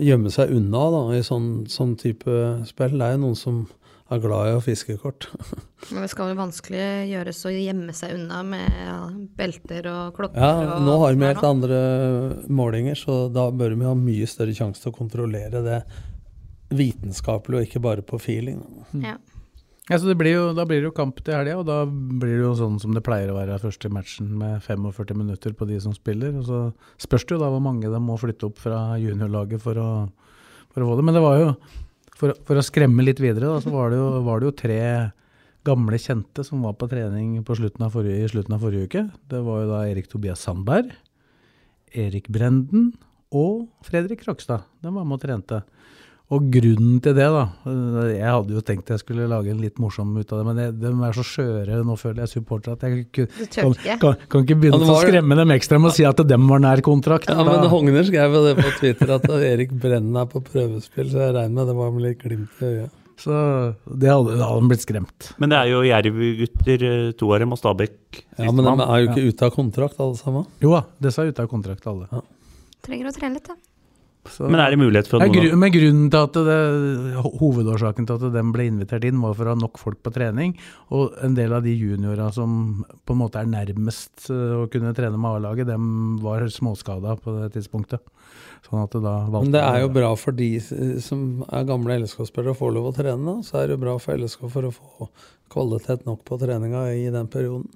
[0.00, 2.96] gjemme seg unna da, i sånn, sånn type spill.
[2.96, 3.60] Det er jo noen som
[4.10, 5.28] er glad i å fiske kort.
[5.92, 9.00] Men det skal vel vanskelig gjøres å gjemme seg unna med ja,
[9.38, 11.80] belter og klokker Ja, og nå har vi helt andre
[12.50, 15.82] målinger, så da bør vi ha mye større sjanse til å kontrollere det
[16.70, 18.62] vitenskapelig, og ikke bare på feeling.
[19.02, 19.16] Ja.
[19.90, 22.44] Ja, så blir jo, Da blir det jo kamp til helga, og da blir det
[22.44, 25.94] jo sånn som det pleier å være første matchen, med 45 minutter på de som
[25.96, 26.36] spiller.
[26.38, 26.60] og Så
[27.08, 29.90] spørs det jo da hvor mange de må flytte opp fra juniorlaget for å,
[30.70, 31.06] for å få det.
[31.08, 31.48] Men det var jo,
[32.14, 34.80] for, for å skremme litt videre, da, så var det, jo, var det jo tre
[35.66, 39.04] gamle kjente som var på trening på slutten forrige, i slutten av forrige uke.
[39.28, 40.94] Det var jo da Erik Tobias Sandberg,
[41.98, 42.92] Erik Brenden
[43.34, 44.70] og Fredrik Krokstad.
[44.80, 45.64] De var med og trente.
[46.30, 47.40] Og grunnen til det, da
[48.14, 50.74] Jeg hadde jo tenkt jeg skulle lage en litt morsom ut av det, men jeg,
[50.78, 53.74] de er så skjøre nå, føler jeg, supportere, at jeg kan, kan,
[54.04, 56.62] kan, kan ikke begynne var, å skremme dem ekstra med å si at dem var
[56.62, 57.26] nær kontrakt.
[57.32, 61.10] Ja, men Da- Hogner skrev jo det på Twitter, at Erik Brennen er på prøvespill,
[61.10, 62.96] så jeg regner med det var med litt glimt i øyet.
[63.20, 63.34] Så
[63.84, 65.26] det hadde, da hadde de blitt skremt.
[65.42, 68.22] Men det er jo Jerv-gutter, eh, to av dem, og Stabæk.
[68.38, 70.46] Ja, men de er jo ikke ute av kontrakt, alle sammen.
[70.62, 72.06] Jo da, disse er ute av kontrakt, alle.
[72.86, 73.58] Trenger å trene litt, da.
[74.28, 77.24] Så- Men er det mulighet for Ja, at gru, noen men grunnen til at det,
[77.40, 80.56] Hovedårsaken til at de ble invitert inn, var for å ha nok folk på trening.
[80.90, 84.92] Og en del av de juniorene som på en måte er nærmest eh, å kunne
[84.94, 88.00] trene med A-laget, dem var småskada på det tidspunktet.
[88.68, 90.50] Sånn at det da valgte Men det er jo bra for de
[91.00, 93.36] som er gamle LSK-spillere og får lov å trene, da.
[93.40, 95.08] Så er det jo bra for LSK for å få
[95.50, 97.66] kvalitet nok på treninga i den perioden.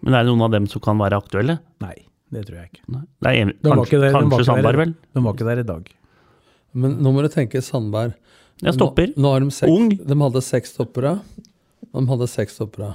[0.00, 1.58] Men er det noen av dem som kan være aktuelle?
[1.84, 2.82] Nei, det tror jeg ikke.
[2.94, 3.02] Nei.
[3.26, 4.44] Nei De kanskje der- kanskje der.
[4.44, 4.94] Sandberg, vel?
[5.14, 5.88] De var ikke der i dag.
[6.74, 8.14] Men nå må du tenke Sandberg.
[8.62, 9.14] Jeg stopper.
[9.16, 9.88] Nå, nå har de, seks, Ung.
[9.96, 11.20] de hadde seks stoppere.
[11.92, 12.94] De hadde seks stoppere.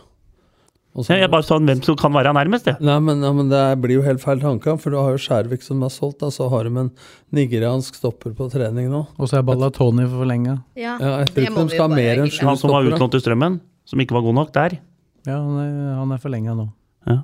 [0.95, 2.77] Så- Jeg jeg bare sa hvem som kan være nærmest, jeg.
[2.79, 5.61] Nei, men, ja, men det blir jo helt feil tanke, for du har jo Skjærvik
[5.61, 6.91] som er solgt, og så har de en
[7.33, 9.05] nigeriansk stopper på trening nå.
[9.19, 10.63] Og så er Ballatoni forlenga.
[10.77, 12.47] Ja, Ja, jeg tror ikke de skal ha mer enn sju stoppere.
[12.47, 14.79] Han som var utlånt til Strømmen, som ikke var god nok der.
[15.27, 16.69] Ja, han er, han er forlenga nå.
[17.07, 17.17] Ja.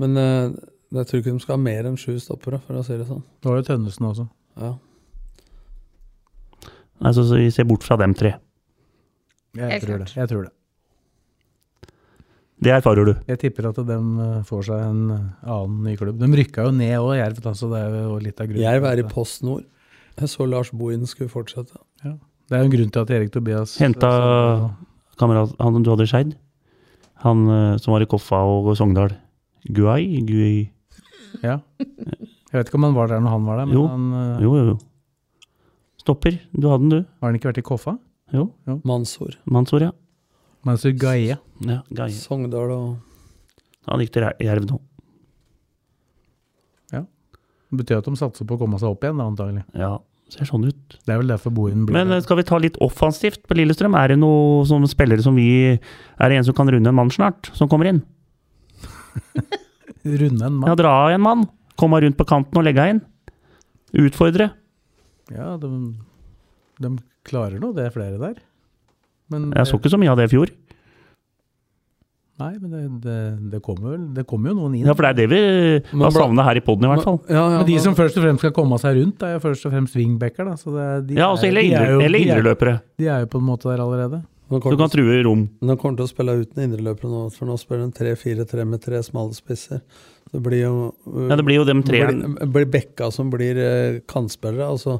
[0.00, 0.54] Men eh,
[0.94, 3.22] jeg tror ikke de skal ha mer enn sju stoppere, for å si det sånn.
[3.42, 4.26] Det var jo Tønnesen også.
[4.62, 4.72] Ja.
[7.04, 8.36] Altså, så vi ser bort fra dem tre.
[9.54, 10.12] Jeg Helt tror klart.
[10.12, 10.20] det.
[10.20, 10.52] Jeg tror det.
[12.64, 13.12] Det erfarer du.
[13.28, 16.20] Jeg tipper at de eh, får seg en eh, annen ny klubb.
[16.20, 18.62] De rykka jo ned òg, Jerv, Altså, så det er jo litt av grunnen.
[18.64, 19.66] Jerv er i Post Nord.
[20.14, 21.74] Jeg så Lars Bohin skulle fortsette.
[22.06, 22.14] Ja.
[22.48, 24.08] Det er jo en grunn til at Erik Tobias Henta
[25.18, 26.34] kamerat han du hadde i Skeid.
[27.24, 27.46] Han
[27.80, 29.14] som var i Koffa og Sogndal.
[29.72, 30.20] Guai?
[30.26, 30.70] Gui
[31.42, 31.60] Ja.
[31.78, 33.86] Jeg vet ikke om han var der når han var der, men Jo.
[33.88, 34.78] han uh, Jo, jo, jo.
[35.98, 36.38] Stopper.
[36.52, 37.04] Du hadde den, du.
[37.20, 37.96] har han ikke vært i Koffa?
[38.32, 38.52] Jo.
[38.68, 38.80] jo.
[38.84, 39.38] Mansor.
[39.46, 39.92] Mansor, ja.
[40.64, 41.38] Mansur Gaie.
[41.64, 42.12] ja Gaie.
[42.12, 42.96] Sogndal og
[43.88, 44.80] Han gikk til Jerv nå.
[47.74, 49.64] Det betyr at de satser på å komme seg opp igjen, da, antagelig.
[49.74, 49.96] Ja,
[50.30, 50.96] ser sånn ut.
[51.04, 52.24] Det er vel derfor Bohin blir Men eh, der.
[52.26, 53.96] skal vi ta litt offensivt på Lillestrøm?
[53.98, 57.50] Er det noen spillere som vi Er det en som kan runde en mann snart,
[57.58, 58.04] som kommer inn?
[60.04, 60.68] Runde en mann.
[60.68, 61.46] Ja, dra av en mann.
[61.80, 63.00] Komme rundt på kanten og legge inn.
[64.04, 64.50] Utfordre.
[65.32, 65.70] Ja, de,
[66.82, 66.90] de
[67.24, 68.36] klarer nå det, er flere der.
[69.32, 70.50] Men Jeg så ikke så mye av det i fjor.
[72.34, 73.16] Nei, men det, det,
[73.52, 74.88] det kommer vel Det kommer jo noen inn.
[74.88, 77.20] Ja, For det er det vi har savna her i poden, i hvert fall.
[77.30, 79.42] Ja, ja, Men de men- som først og fremst skal komme seg rundt, er jo
[79.44, 80.48] først og fremst wingbacker.
[80.50, 80.56] Da.
[80.58, 82.74] Så det, er- de Ja, er- altså eller de er jo- eller de er- indreløpere.
[82.98, 84.24] De er jo på en måte der allerede.
[84.62, 85.46] Du kan true rom.
[85.60, 89.00] nå kommer til å spille uten indreløpere nå, for nå spiller de 3-4-3 med tre
[89.06, 89.80] smale spisser.
[90.32, 90.74] Det blir jo
[91.06, 94.98] uh, Ja, det blir jo dem tre blir, blir Bekka som blir uh, kantspillere, Altså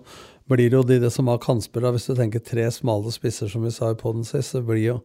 [0.50, 1.96] blir det jo de, det som har kantspillere.
[1.96, 4.98] Hvis du tenker tre smale spisser, som vi sa i poden sist, så blir jo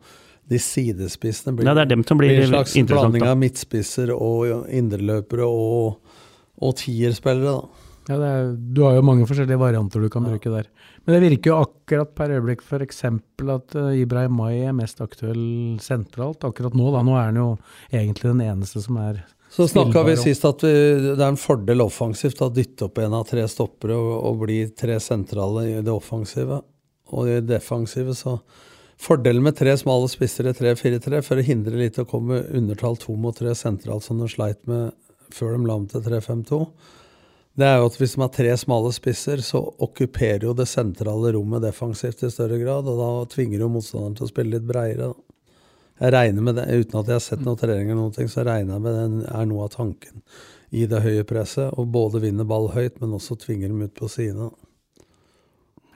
[0.50, 4.12] de sidespissene blir, Ja, det er dem som blir blir en slags blanding av midtspisser
[4.16, 6.00] og indreløpere og,
[6.60, 7.88] og tierspillere, da.
[8.10, 10.70] Ja, er, du har jo mange forskjellige varianter du kan bruke der.
[11.05, 13.03] Men det virker jo akkurat per øyeblikk f.eks.
[13.05, 16.88] at uh, Ibrahim Mai er mest aktuell sentralt akkurat nå.
[16.95, 17.03] Da.
[17.05, 17.49] Nå er han jo
[17.91, 19.22] egentlig den eneste som er
[19.53, 20.74] Så snakka vi sist at vi,
[21.05, 24.64] det er en fordel offensivt å dytte opp en av tre stoppere og, og bli
[24.74, 26.64] tre sentrale i det offensive.
[27.14, 28.39] Og i det defensive så
[28.99, 33.14] Fordelen med tre smale spisser i 3-4-3 for å hindre litt å komme undertall to
[33.16, 34.91] mot tre sentralt, som de sleit med
[35.32, 36.57] før de la om til 3-5-2,
[37.58, 41.34] det er jo at hvis de har tre smale spisser, så okkuperer jo det sentrale
[41.36, 45.10] rommet defensivt i større grad, og da tvinger jo motstanderen til å spille litt breiere.
[46.00, 48.45] Jeg regner med det, Uten at jeg har sett noen trening, eller noen ting, så
[48.47, 50.22] regner jeg med det er noe av tanken
[50.72, 51.74] i det høye presset.
[51.76, 54.52] Og både vinne ball høyt, men også tvinger dem ut på sidene.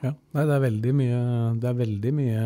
[0.04, 1.18] Ja, nei, det er veldig mye
[1.62, 2.42] Det er veldig mye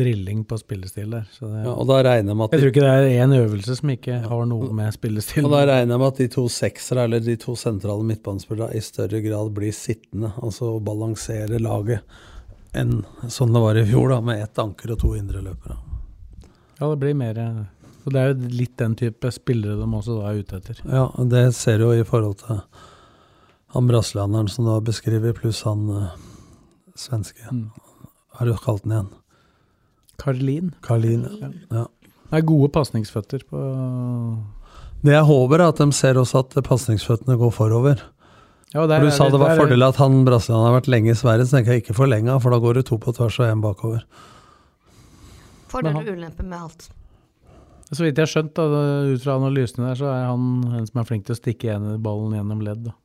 [0.00, 1.26] drilling på spillestil der.
[1.34, 3.36] Så det, Ja, og da regner jeg med at jeg tror ikke det er én
[3.36, 6.46] øvelse som ikke har noe med spillestil og da regner jeg med at de to
[6.52, 10.32] seksere, eller de to sentrale midtbanespillerne, i større grad blir sittende.
[10.42, 12.00] Altså balansere laget
[12.72, 15.76] enn sånn det var i fjor, da, med ett anker og to indre løpere.
[16.78, 17.36] Ja, det blir mer
[18.02, 20.80] Og det er jo litt den type spillere de også da er ute etter.
[20.88, 22.62] Ja, det ser du jo i forhold til
[23.72, 26.14] han brasilianeren som du har beskrevet, pluss han uh,
[26.98, 27.40] svenske.
[27.50, 27.70] Mm.
[28.36, 29.10] Har du kalt den igjen?
[30.22, 30.72] Karlin.
[30.84, 31.26] Karlin.
[31.70, 31.86] Ja.
[32.32, 33.62] Det er gode pasningsføtter på
[35.02, 38.00] Det jeg håper, er at de ser også at pasningsføttene går forover.
[38.72, 41.48] ja, For du sa det var fordel at han brasilianeren har vært lenge i Sverige,
[41.48, 44.04] så tenker jeg ikke forlenga, for da går det to på tvers og én bakover.
[45.72, 46.90] Fordel og ulempe med alt.
[47.92, 50.44] Så vidt jeg har skjønt, da, ut fra analysene der, så er han
[50.78, 52.86] en som er flink til å stikke ballen gjennom ledd.
[52.86, 52.96] Da.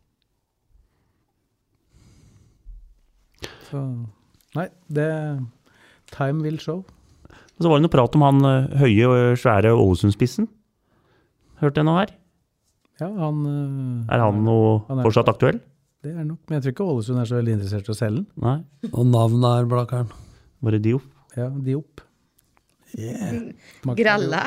[3.68, 3.82] Så
[4.58, 5.08] nei, det
[6.14, 6.84] Time will show.
[7.58, 10.48] Og så var det noe prat om han eh, høye og svære Ålesund-spissen.
[11.62, 12.14] Hørte jeg noe her?
[13.02, 15.60] Ja, han eh, Er han noe Han er- fortsatt aktuell?
[16.06, 18.22] Det er nok, men jeg tror ikke Ålesund er så veldig interessert i å selge
[18.22, 18.28] den.
[18.46, 18.58] Nei.
[18.94, 20.12] Og navnet er Blakkaren.
[20.64, 21.08] Var det Diop?
[21.36, 22.04] Ja, Diop.
[23.98, 24.44] Gralla.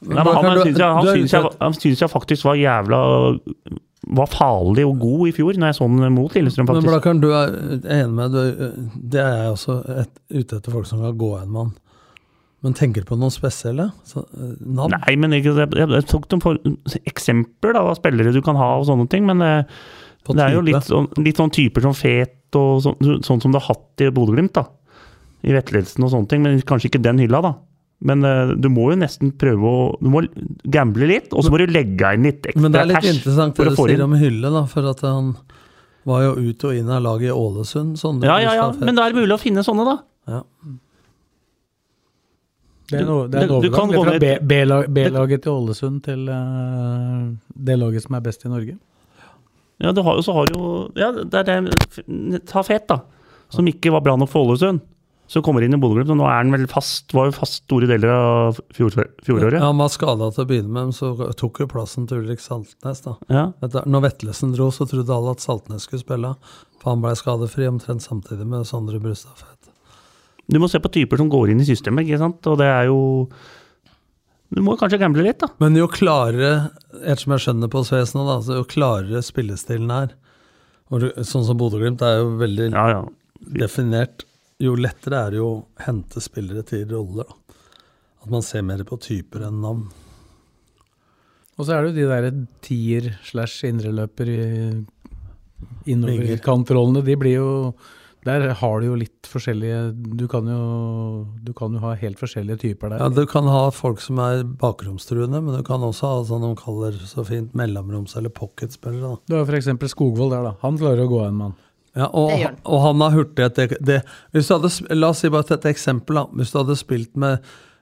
[0.00, 2.98] Nei, men han syns jeg, jeg, jeg faktisk var jævla
[4.08, 6.86] Var farlig og god i fjor, når jeg så den mot Lillestrøm, faktisk.
[6.86, 6.94] Men.
[6.94, 7.50] Blakkaren, du er
[8.00, 8.74] enig med du, er-
[9.12, 11.72] Det er jeg også et, ute etter folk som kan gå en mann.
[12.64, 13.90] Men tenker du på noen spesielle?
[14.04, 14.92] Så, eh, navn?
[14.96, 16.58] Nei, men jeg, jeg, jeg tok dem for
[17.08, 19.62] eksempler da, av spillere du kan ha og sånne ting, men eh,
[20.28, 23.56] det er jo litt sånn, litt sånn typer som Fet og sånn, sånn som du
[23.60, 24.66] har hatt i Bodø-Glimt, da.
[25.44, 27.54] I vettledelsen og sånne ting, men kanskje ikke den hylla, da.
[28.02, 30.22] Men uh, du må jo nesten prøve å Du må
[30.72, 33.66] gamble litt, og så må du legge inn litt Men det er litt interessant det
[33.68, 34.04] du sier inn.
[34.06, 35.34] om Hylle, da, for at han
[36.08, 37.98] var jo ut og inn av laget i Ålesund.
[38.00, 39.98] Sånne Ja, ja, ja, men da er det mulig å finne sånne, da.
[40.32, 40.40] ja.
[42.90, 46.24] Det er, no, det er en Du- du kan overgang fra B-laget til Ålesund til
[46.26, 48.78] uh, det laget som er best i Norge.
[49.80, 53.02] Ja, du har så har du jo Ja, det er det Ta Fet, da.
[53.50, 54.80] Som ikke var bra nok for Ålesund.
[55.30, 57.86] Så kommer inn i Bodø-Glimt, og nå er han vel fast Var jo fast store
[57.86, 59.60] deler av fjor, fjoråret.
[59.60, 62.42] Ja, han var skada til å begynne med, men så tok jo plassen til Ulrik
[62.42, 63.04] Saltnes.
[63.04, 63.14] da.
[63.30, 63.44] Ja.
[63.62, 66.32] Etter, når Vetlesen dro, så trodde alle at Saltnes skulle spille,
[66.82, 69.70] for han ble skadefri omtrent samtidig med Sondre Brustadfeit.
[70.50, 72.46] Du må se på typer som går inn i systemet, ikke sant.
[72.50, 73.00] Og det er jo
[74.50, 75.46] Du må kanskje gamble litt, da.
[75.62, 76.72] Men jo klarere,
[77.04, 80.16] ettersom jeg skjønner på Sves nå, da, jo klarere spillestilen er,
[81.22, 83.04] sånn som Bodø-Glimt er jo veldig Ja, ja.
[83.54, 84.24] definert,
[84.60, 87.24] jo lettere er det jo å hente spillere til roller.
[87.24, 87.56] da.
[88.22, 89.86] At man ser mer på typer enn navn.
[91.58, 94.44] Og så er det jo de der tier slash indreløper i
[95.92, 96.38] innover Vinger.
[96.44, 97.02] kantrollene.
[97.04, 97.50] De blir jo
[98.24, 102.58] Der har du jo litt forskjellige Du kan jo, du kan jo ha helt forskjellige
[102.60, 102.98] typer der.
[103.00, 106.54] Ja, Du kan ha folk som er bakromstruende, men du kan også ha sånn de
[106.60, 109.18] kaller så fint mellomroms- eller pocketspillere.
[109.26, 109.68] Du har f.eks.
[109.94, 110.54] Skogvold der, da.
[110.60, 111.54] Han klarer å gå en mann.
[111.96, 112.58] Ja, og, Det gjør han.
[112.64, 113.54] og han har hurtighet.
[113.56, 113.96] Det, det,
[114.32, 116.20] hvis du hadde, la oss si bare et eksempel.
[116.20, 116.26] da.
[116.38, 117.40] Hvis du hadde spilt med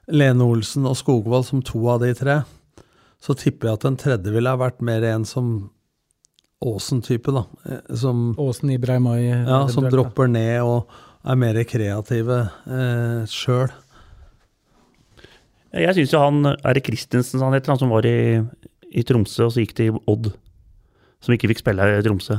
[0.09, 2.39] Lene Olsen og Skogvold som to av de tre,
[3.21, 5.51] så tipper jeg at den tredje ville ha vært mer en som
[6.65, 7.31] Aasen-type.
[7.35, 7.45] da.
[7.69, 9.21] Eh, Som, Åsen Ibrahimai.
[9.47, 9.91] ja, som da.
[9.93, 10.89] dropper ned og
[11.29, 13.69] er mer kreative eh, sjøl.
[15.75, 18.41] Jeg syns jo han Er det Christensen han heter, han som var i,
[18.97, 20.31] i Tromsø og så gikk til Odd?
[21.21, 22.39] Som ikke fikk spille i Tromsø.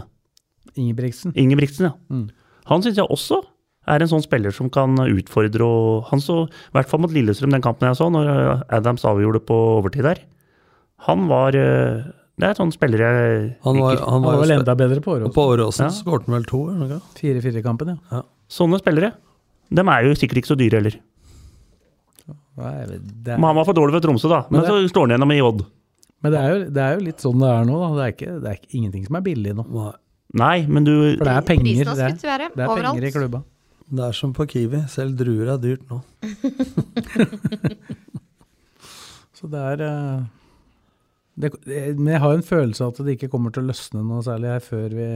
[0.75, 1.33] Ingebrigtsen.
[1.35, 1.93] Ingebrigtsen, ja.
[2.09, 2.29] Mm.
[2.69, 3.41] Han syns jeg også
[3.89, 7.49] er en sånn spiller som kan utfordre og Han så, i hvert fall mot Lillestrøm,
[7.55, 10.19] den kampen jeg så, når Adams avgjorde på overtid der.
[11.07, 12.03] Han var eh,
[12.39, 14.03] Det er sånn spiller jeg Han var, liker.
[14.05, 15.33] han Han var var vel enda bedre på Åråsen.
[15.33, 15.89] på Åråsen Ja.
[15.95, 17.01] skåret han vel to, eller noe?
[17.17, 18.21] 4-4-kampen, ja.
[18.49, 19.13] Sånne spillere.
[19.71, 20.99] De er jo sikkert ikke så dyre heller.
[22.59, 24.41] Men han var for dårlig ved Tromsø, da.
[24.49, 25.65] Men, Men så slår han gjennom i Odd.
[26.21, 27.89] men det er, jo, det er jo litt sånn det er nå, da.
[27.95, 29.65] Det er, ikke, det er ikke, ingenting som er billig nå.
[29.71, 29.91] Nei.
[30.37, 32.99] Nei, men du For det er penger, det er, det er overalt.
[32.99, 33.41] penger i klubba.
[33.89, 34.83] Det er som på Kiwi.
[34.91, 36.01] Selv druer er dyrt nå.
[39.39, 40.19] Så det er eh,
[41.39, 41.49] det,
[41.97, 44.51] Men jeg har en følelse av at det ikke kommer til å løsne noe særlig
[44.51, 45.07] her før vi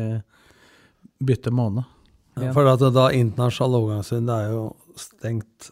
[1.27, 1.85] bytter måned.
[2.39, 4.63] Ja, for at da internasjonal det er jo
[4.97, 5.69] stengt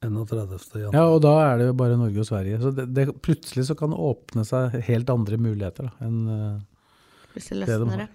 [0.00, 0.54] 31.
[0.80, 0.94] januar.
[0.94, 2.60] Ja, og da er det jo bare Norge og Sverige.
[2.62, 6.56] Så det, det, plutselig så kan det åpne seg helt andre muligheter da, enn eh,
[7.34, 8.06] det Det de har.
[8.06, 8.08] det.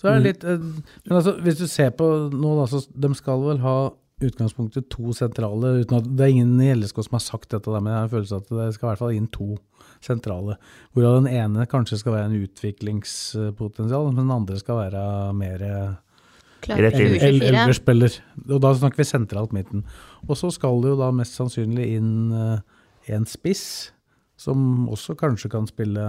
[0.00, 0.60] Så er det litt eh,
[1.06, 3.76] Men altså, hvis du ser på nå, da, så de skal vel ha
[4.20, 7.88] utgangspunktet to sentrale uten at Det er ingen i LSK som har sagt dette, men
[7.88, 9.48] jeg har en følelse av at det skal i hvert fall inn to
[10.04, 10.56] sentrale.
[10.96, 15.04] Hvorav den ene kanskje skal være en utviklingspotensial, men den andre skal være
[15.36, 15.98] mer eh,
[16.60, 17.14] Klart Rett inn.
[17.16, 17.46] 2024.
[17.48, 18.16] eldre spiller.
[18.50, 19.86] Og da snakker vi sentralt midten.
[20.26, 23.64] Og så skal det jo da mest sannsynlig inn eh, en spiss,
[24.40, 26.04] som også kanskje kan spille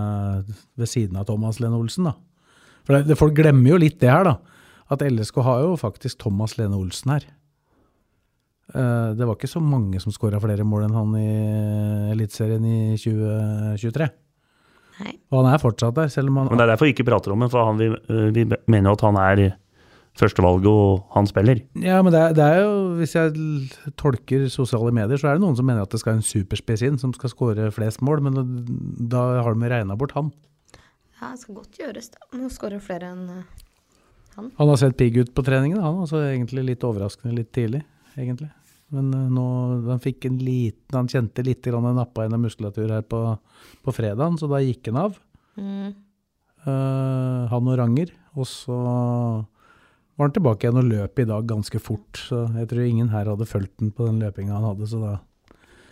[0.79, 2.15] ved siden av Thomas Lene Olsen, da.
[2.91, 4.33] For det, det, folk glemmer jo litt det her, da.
[4.91, 7.29] At LSK har jo faktisk Thomas Lene Olsen her.
[8.75, 11.31] Eh, det var ikke så mange som skåra flere mål enn han i
[12.11, 14.09] Eliteserien i 2023.
[15.01, 15.15] Nei.
[15.31, 17.31] Og han er fortsatt der, selv om han Men det er derfor vi ikke prater
[17.31, 17.87] om det, for han, vi,
[18.35, 19.45] vi mener jo at han er
[20.19, 21.63] førstevalget, og han spiller.
[21.79, 23.31] Ja, men det er, det er jo, hvis jeg
[23.99, 26.99] tolker sosiale medier, så er det noen som mener at det skal en superspiss inn,
[26.99, 28.41] som skal skåre flest mål, men
[29.11, 30.33] da har de regna bort han.
[31.21, 32.23] Ja, det skal godt gjøres, da.
[32.37, 34.47] Nå skårer flere enn han.
[34.57, 35.99] Han har sett pigg ut på treningen, han.
[36.01, 37.83] Altså egentlig litt overraskende litt tidlig,
[38.17, 38.49] egentlig.
[38.91, 39.43] Men eh, nå
[39.87, 43.21] han fikk en liten Han kjente litt grann en nappa inn av muskulatur her på,
[43.85, 45.19] på fredagen, så da gikk han av.
[45.59, 45.91] mm.
[46.61, 48.11] Uh, han og Ranger.
[48.37, 52.19] Og så var han tilbake igjen og løp i dag ganske fort.
[52.29, 55.13] Så jeg tror ingen her hadde fulgt den på den løpinga han hadde, så da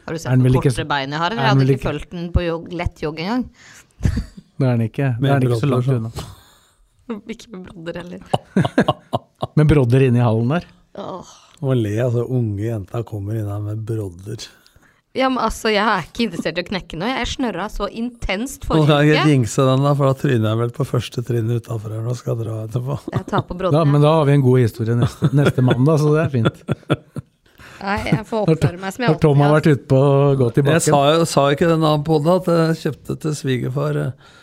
[0.05, 1.33] Har du sett hvor kortere korte bein jeg har?
[1.33, 3.49] er Eller jeg hadde ikke ikke- fulgt den på jog, lett jogg engang.
[4.59, 6.11] det er den ikke, det er den ikke så langt unna.
[7.33, 8.19] Ikke med brodder heller.
[9.57, 10.65] Med brodder inne i hallen der.
[11.01, 11.29] Åh.
[11.65, 12.21] Og le, altså.
[12.29, 14.45] Unge jenta kommer inn her med brodder.
[15.17, 17.09] Ja, men altså, jeg er ikke interessert i å knekke noe.
[17.17, 20.59] Jeg snørra så intenst Nå skal jeg ikke jinxe den, da, for da tryner jeg
[20.61, 22.99] vel på første trinn utafor her Nå skal dra etterpå.
[23.15, 25.97] Jeg tar på brodden, ja, men da har vi en god historie neste, neste mandag,
[26.03, 26.61] så det er fint.
[27.79, 29.99] Nei, jeg får oppføre meg som jeg Når Tom har vært ute på
[30.43, 33.35] gått i Jeg sa, jo- sa ikke den annen på det at jeg kjøpte til
[33.39, 34.35] svigerfar eh,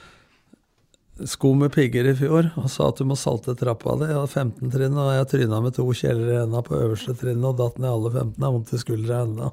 [1.24, 4.10] sko med pigger i fjor, og sa at du må salte trappa di.
[4.10, 7.48] Jeg hadde 15 trinn, og jeg tryna med to kjeller i henda på øverste trinnet
[7.48, 8.34] og datt ned alle 15.
[8.36, 9.52] Jeg har vondt i skuldra ennå.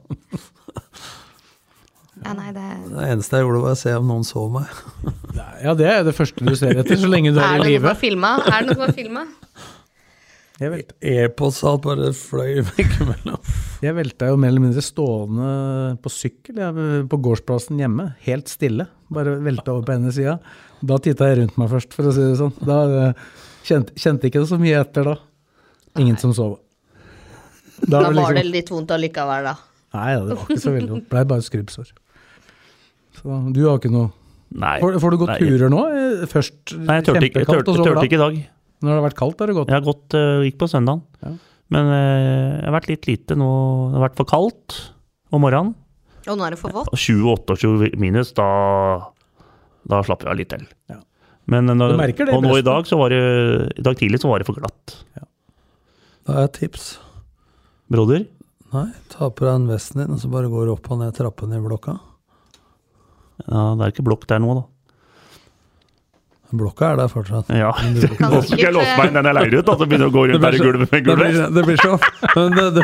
[2.24, 4.68] Ja, nei, det Det eneste jeg gjorde, var å se om noen så meg.
[5.64, 7.90] Ja, det er det første du ser etter, så lenge du Er er i live.
[7.90, 9.26] Er det noen som har filma?
[10.62, 13.40] Airpods-alt bare fløy veggimellom.
[13.84, 15.48] jeg velta jo mer eller mindre stående
[16.04, 18.86] på sykkel jeg, på gårdsplassen hjemme, helt stille.
[19.14, 20.38] Bare velta over på ene sida.
[20.84, 22.54] Da titta jeg rundt meg først, for å si det sånn.
[22.68, 23.28] Da eh,
[23.68, 25.18] kjente, kjente ikke så mye etter da.
[26.02, 26.58] Ingen som sov.
[27.84, 29.56] Da da var det liksom- litt vondt allikevel, da.
[29.94, 31.08] Nei, ja, det var ikke så veldig vondt.
[31.10, 31.94] Blei bare skrubbsår.
[33.14, 34.12] Så du har ikke noe
[34.54, 34.80] Nei.
[34.84, 35.80] Får, får du gått turer nå?
[35.90, 38.36] Eh, Først Nei, jeg tørte, ikke, jeg og så turte ikke i dag.
[38.84, 39.72] Når det har vært kaldt, har du gått?
[39.72, 41.02] Jeg har gått, uh, gikk på søndagen.
[41.24, 41.32] Ja.
[41.74, 43.50] Men uh, jeg har vært litt lite nå.
[43.90, 44.78] Det har vært for kaldt
[45.34, 45.74] om morgenen.
[46.28, 46.92] Og nå er det for vått.
[46.94, 48.46] Og 20-28 minus, da,
[49.90, 50.68] da slapp jeg litt til.
[50.92, 51.00] Ja.
[51.52, 53.24] Men øh, når, det og nå i dag, så var det,
[53.76, 54.96] i dag tidlig så var det for glatt.
[56.24, 56.86] Da har jeg et tips.
[57.92, 58.24] Broder?
[58.74, 61.60] Nei, ta på deg den vesten din, og så bare går opp og ned trappene
[61.60, 61.98] i blokka.
[63.44, 64.64] Ja, det er ikke blokk der nå, da.
[66.54, 67.50] Blokka er der fortsatt.
[67.50, 67.72] Ja.
[68.34, 70.16] Nå skal jeg låse meg inn den jeg leier ut, og så begynner jeg å
[70.16, 71.56] gå rundt der i gulvet med det blir, gulvet.
[71.56, 71.96] det blir så
[72.38, 72.84] men det, det,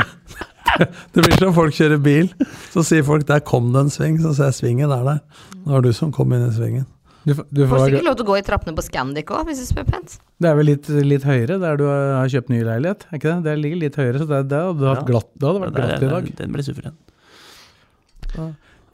[1.14, 2.30] det blir som folk kjører bil.
[2.74, 5.20] Så sier folk 'der kom det en sving', så ser jeg svingen er der.
[5.54, 6.86] Det var du som kom inn i svingen.
[7.26, 9.44] Du, får- du får får, sikkert lov til å gå i trappene på Scandic òg,
[9.50, 10.14] hvis du spør pent.
[10.40, 13.44] det er vel litt, litt høyere der du har kjøpt ny leilighet, er ikke det?
[13.44, 15.04] Det ligger litt høyere, så det, det, hadde, Ja.
[15.06, 16.30] glatt, det hadde vært glatt i dag.
[16.40, 16.96] Den ble suveren.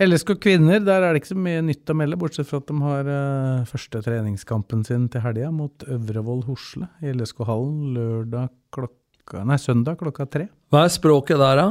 [0.01, 2.75] LSK kvinner, der er det ikke så mye nytt å melde, bortsett fra at de
[2.83, 8.99] har uh, første treningskampen sin til helga mot Øvrevoll Hosle i LSK-hallen lørdag klokka
[9.33, 10.45] Nei, søndag klokka tre.
[10.69, 11.67] Hva er språket der, da?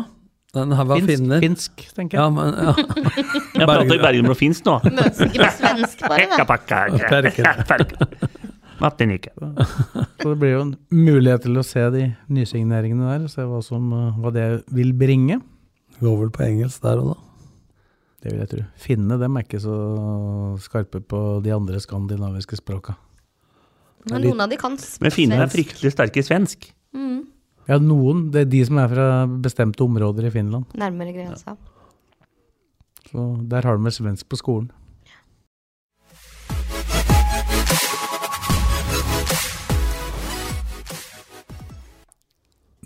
[0.55, 1.40] Den her var Finsk, finner.
[1.42, 2.34] finsk, tenker Ja, jeg.
[2.34, 2.74] men, ja.
[3.59, 4.74] Jeg prater i Bergen og finsk nå.
[4.82, 4.90] På
[5.59, 6.26] svensk, bare.
[7.68, 8.11] Perken.
[10.20, 13.86] Så det blir jo en mulighet til å se de nysigneringene der, se hva, som,
[13.94, 15.40] eh, hva det vil bringe.
[15.94, 17.16] Det Går vel på engelsk der og da.
[18.24, 18.62] Det vil jeg tro.
[18.80, 19.74] Finnene dem er ikke så
[20.64, 22.94] skarpe på de andre skandinaviske språka.
[24.11, 25.02] Men noen av de kan svensk.
[25.05, 26.66] Men finnene er fryktelig sterke i svensk.
[26.96, 27.22] Mm,
[27.65, 28.27] Ja, noen.
[28.33, 29.09] Det er de som er fra
[29.41, 30.65] bestemte områder i Finland.
[30.75, 31.57] nærmere grensa.
[33.09, 34.71] Så der har de vel svensk på skolen.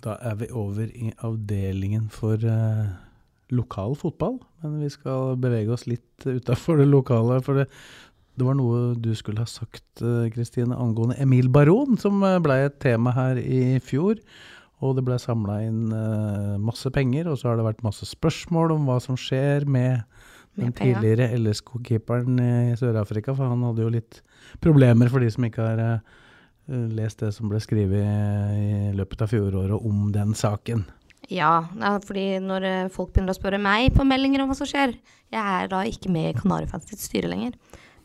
[0.05, 2.85] Da er vi over i avdelingen for eh,
[3.51, 4.39] lokal fotball.
[4.63, 7.41] Men vi skal bevege oss litt utafor det lokale.
[7.43, 7.67] For det,
[8.39, 12.61] det var noe du skulle ha sagt, eh, Kristine, angående Emil Baron, som eh, ble
[12.69, 14.23] et tema her i fjor.
[14.85, 18.77] Og det ble samla inn eh, masse penger, og så har det vært masse spørsmål
[18.77, 20.05] om hva som skjer med
[20.59, 24.21] den tidligere LSK-keeperen i Sør-Afrika, for han hadde jo litt
[24.63, 25.99] problemer for de som ikke har eh,
[26.99, 30.87] lest det som ble skrevet i løpet av fjoråret om den saken.
[31.29, 31.69] Ja,
[32.07, 34.95] fordi når eh, folk begynner å spørre meg på meldinger om hva som skjer
[35.29, 37.59] Jeg er da ikke med i Kanarifans styre lenger.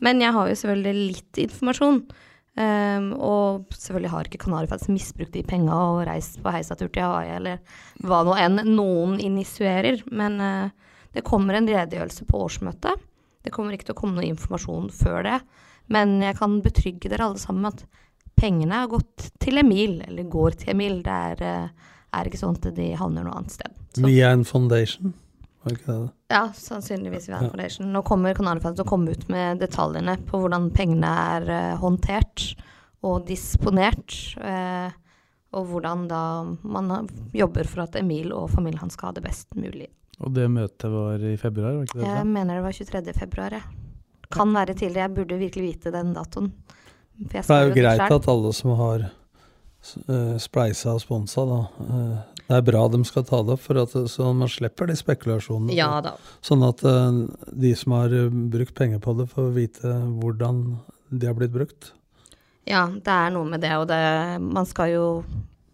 [0.04, 2.02] Men jeg har jo selvfølgelig litt informasjon.
[2.54, 7.32] Ehm, og selvfølgelig har ikke Kanarifans misbrukt de penga og reist på heisatur til Hawaii
[7.34, 10.04] eller hva nå enn noen initierer.
[10.14, 13.02] Men uh, det kommer en redegjørelse på årsmøtet.
[13.44, 15.40] Det kommer ikke til å komme noe informasjon før det.
[15.92, 17.84] Men jeg kan betrygge dere alle sammen at
[18.38, 21.02] pengene har gått til Emil, eller går til Emil.
[21.04, 23.82] Det er, uh, er ikke sånn at de havner noe annet sted.
[23.98, 25.12] Så, Via en foundation.
[25.64, 26.10] Var ikke det det?
[26.34, 27.38] ja, sannsynligvis Ja.
[27.40, 27.92] Foundation.
[27.92, 32.50] Nå kommer Kanarifans til å komme ut med detaljene på hvordan pengene er uh, håndtert
[33.04, 34.16] og disponert.
[34.36, 34.92] Uh,
[35.54, 36.22] og hvordan da
[36.66, 39.88] man jobber for at Emil og familien hans skal ha det best mulig.
[40.22, 42.10] Og det møtet var i februar, var ikke det?
[42.10, 43.14] Jeg mener det var 23.
[43.16, 43.62] februar, ja.
[44.34, 45.08] Kan være tidligere.
[45.08, 46.52] Jeg burde virkelig vite den datoen.
[47.28, 51.58] For jeg det er jo greit at alle som har uh, spleisa og sponsa, da
[51.84, 54.96] eh, Det er bra de skal ta det opp, for at, så man slipper de
[54.98, 55.72] spekulasjonene.
[55.76, 56.14] Ja da.
[56.44, 57.20] Sånn at eh,
[57.64, 60.64] de som har eh, brukt penger på det, får vite hvordan
[61.08, 61.92] de har blitt brukt.
[62.68, 64.00] Ja, det er noe med det, og det,
[64.44, 65.06] man skal jo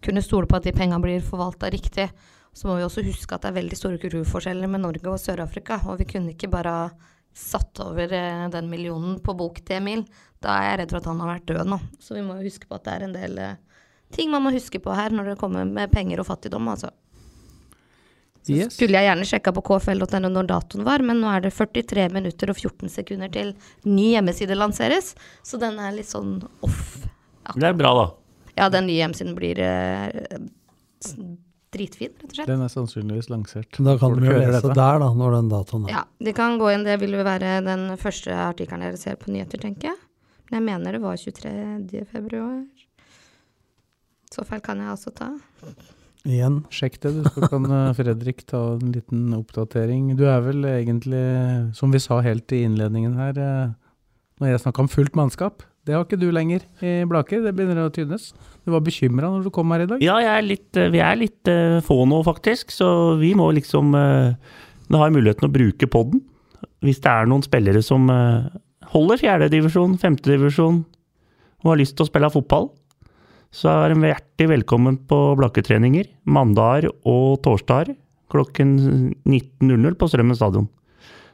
[0.03, 2.09] kunne stole på at de pengene blir forvalta riktig.
[2.53, 5.79] Så må vi også huske at det er veldig store kulturforskjeller med Norge og Sør-Afrika.
[5.87, 6.91] Og vi kunne ikke bare
[7.37, 10.03] satt over eh, den millionen på bok til Emil.
[10.43, 11.79] Da er jeg redd for at han har vært død nå.
[12.03, 13.59] Så vi må huske på at det er en del eh,
[14.11, 16.91] ting man må huske på her når det kommer med penger og fattigdom, altså.
[18.41, 18.73] Så Yes.
[18.73, 22.49] skulle jeg gjerne sjekka på kfl.no når datoen var, men nå er det 43 minutter
[22.49, 23.51] og 14 sekunder til
[23.85, 25.11] ny hjemmeside lanseres,
[25.45, 27.03] så den er litt sånn off.
[27.53, 28.07] Det er bra, da.
[28.57, 30.39] Ja, den nye hjemmesiden blir eh,
[31.71, 32.49] dritfin, rett og slett.
[32.49, 33.77] Den er sannsynligvis lansert.
[33.77, 34.73] Da kan du jo lese dette.
[34.75, 35.93] der, da, når den datoen er.
[35.99, 39.29] Ja, de kan gå inn, det vil jo være den første artikkelen dere ser på
[39.31, 39.99] nyheter, tenker jeg.
[40.49, 42.05] Men jeg mener det var 23.
[42.11, 42.65] februar.
[44.31, 45.33] Så feil kan jeg også ta.
[46.21, 46.59] Igjen.
[46.69, 47.25] Sjekk det, du.
[47.33, 50.11] Så kan eh, Fredrik ta en liten oppdatering.
[50.19, 51.23] Du er vel egentlig,
[51.77, 53.73] som vi sa helt i innledningen her, eh,
[54.41, 55.65] når jeg snakka om fullt mannskap.
[55.85, 58.29] Det har ikke du lenger i Blaker, det begynner å tynnes.
[58.61, 60.03] Du var bekymra når du kom her i dag.
[60.05, 61.51] Ja, jeg er litt, eh, vi er litt
[61.87, 62.69] få nå, faktisk.
[62.75, 63.95] Så vi må liksom
[64.91, 66.19] Nå har jeg muligheten å bruke podden.
[66.83, 68.09] Hvis det er noen spillere som
[68.91, 70.81] holder fjerdedivisjon, femtedivisjon
[71.63, 72.67] og har lyst til å spille fotball,
[73.51, 77.97] så er de hjertelig velkommen på Blakketreninger mandager og torsdager
[78.31, 78.77] klokken
[79.27, 80.69] 19.00 på Strømmen stadion.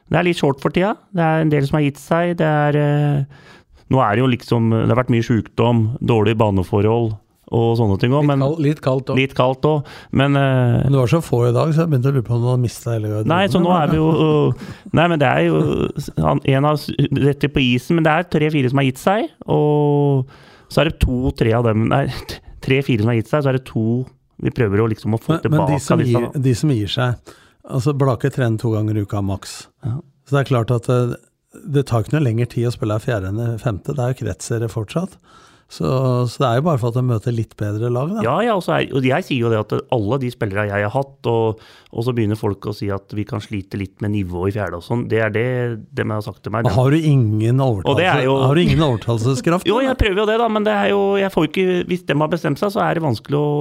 [0.08, 0.96] Det er litt short for tida.
[1.14, 2.34] Det er en del som har gitt seg.
[2.40, 3.46] Det er eh,
[3.88, 7.14] Nå er det jo liksom Det har vært mye sjukdom, dårlige baneforhold
[7.48, 9.16] og sånne ting òg, Litt, kald, litt kaldt òg.
[9.16, 12.10] Litt kaldt òg, men eh, Men det var så få i dag, så jeg begynte
[12.10, 13.32] å lure på om du hadde mista hele garderoben.
[13.32, 14.10] Nei, så nå er vi jo
[14.98, 15.62] Nei, men det er jo
[16.58, 16.84] en av
[17.22, 20.28] Dette på isen, men det er tre-fire som har gitt seg, og
[20.68, 22.04] så er det to-tre av dem Nei,
[22.64, 23.84] tre-fire som har gitt seg, så er det to
[24.38, 26.92] vi prøver å liksom å få Men, men tilbake de, som gir, de som gir
[26.92, 27.34] seg
[27.68, 29.66] Altså, Blake trener to ganger i uka maks.
[29.84, 29.98] Ja.
[30.24, 31.18] Så det er klart at det,
[31.68, 33.92] det tar ikke noe lengre tid å spille fjerde enn femte.
[33.92, 35.18] Det er jo kretsserie fortsatt.
[35.68, 35.84] Så,
[36.32, 38.22] så det er jo bare for at de møter litt bedre lag, da.
[38.24, 40.86] Ja, ja, og, så er, og jeg sier jo det at alle de spillere jeg
[40.86, 41.60] har hatt, og,
[41.92, 44.80] og så begynner folk å si at vi kan slite litt med nivået i fjerde
[44.80, 45.44] og sånn, det er det
[45.92, 46.64] de har sagt til meg.
[46.64, 49.68] Og Har du ingen, Og overtalelse, er jo- har du ingen overtalelseskraft?
[49.74, 52.16] Jo, jeg prøver jo det, da, men det er jo jeg får ikke, Hvis de
[52.24, 53.52] har bestemt seg, så er det vanskelig å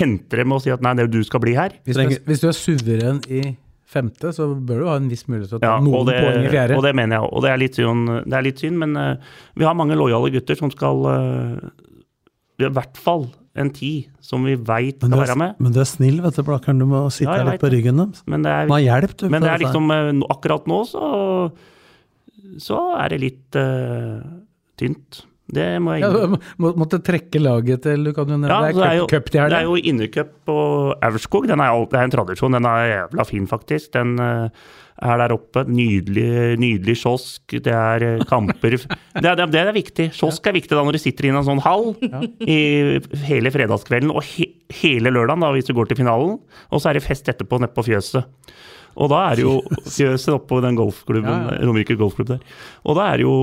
[0.00, 1.78] hente dem og si at nei, det, du skal bli her.
[1.86, 3.44] Hvis, er- hvis du er suveren i
[3.96, 6.44] femte, så bør du ha en viss mulighet til å ta Ja, noen det, poeng
[6.44, 6.76] i fjerde.
[6.78, 7.32] og det mener jeg.
[7.32, 10.58] Og det er litt det er litt synd men uh, vi har mange lojale gutter
[10.58, 11.66] som skal uh,
[12.60, 15.60] I hvert fall en ti som vi veit skal være med.
[15.62, 16.80] men du er snill, vet du, Blakkern.
[16.82, 18.20] Du må sitte Ja, jeg litt på ryggen deres.
[18.28, 19.28] Men det er, hjelp, du.
[19.32, 21.06] men det er liksom eh, Akkurat nå så
[22.62, 24.20] Så er det litt uh,
[24.80, 25.24] tynt.
[25.46, 26.40] Det må jeg innrømme.
[26.42, 29.44] Ja, må, måtte trekke laget til Du kan jo nevne Ja, det er cup- til
[29.44, 29.52] helga.
[29.52, 30.56] det er jo innecup på
[31.06, 31.46] Aurskog.
[31.46, 32.56] Den er, det er en tradisjon.
[32.58, 33.92] Den er jævla fin, faktisk.
[33.94, 34.66] Den eh,
[35.06, 35.62] er der oppe.
[35.70, 37.54] Nydelig, nydelig kiosk.
[37.62, 40.08] Det er eh, kamper det er, det, er, viktig.
[40.18, 41.92] Kiosk er viktig da når du sitter i en sånn hall
[42.42, 42.60] i
[43.28, 44.50] hele fredagskvelden og he,
[44.82, 46.40] hele lørdagen, da, hvis du går til finalen.
[46.72, 48.26] Og så er det fest etterpå nede på fjøset.
[48.96, 49.60] Og da er det jo
[49.98, 51.62] fjøset oppå den golfklubben, Ja, ja.
[51.68, 52.58] Romerike golfklubb der.
[52.88, 53.36] Og da er det jo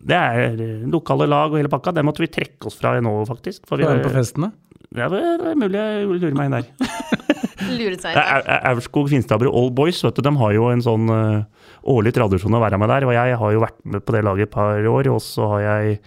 [0.00, 1.92] Det er eh, lokale lag og hele pakka.
[1.96, 3.66] Det måtte vi trekke oss fra nå, faktisk.
[3.68, 4.52] For vi Være på festene.
[4.96, 6.70] ja, det er mulig jeg lurer meg inn der.
[7.70, 12.14] Luret seg Aurskog Finstadbru Old Boys vet du, de har jo en sånn eh, årlig
[12.16, 13.06] tradisjon å være med der.
[13.08, 15.66] Og jeg har jo vært med på det laget et par år, og så har
[15.66, 16.00] jeg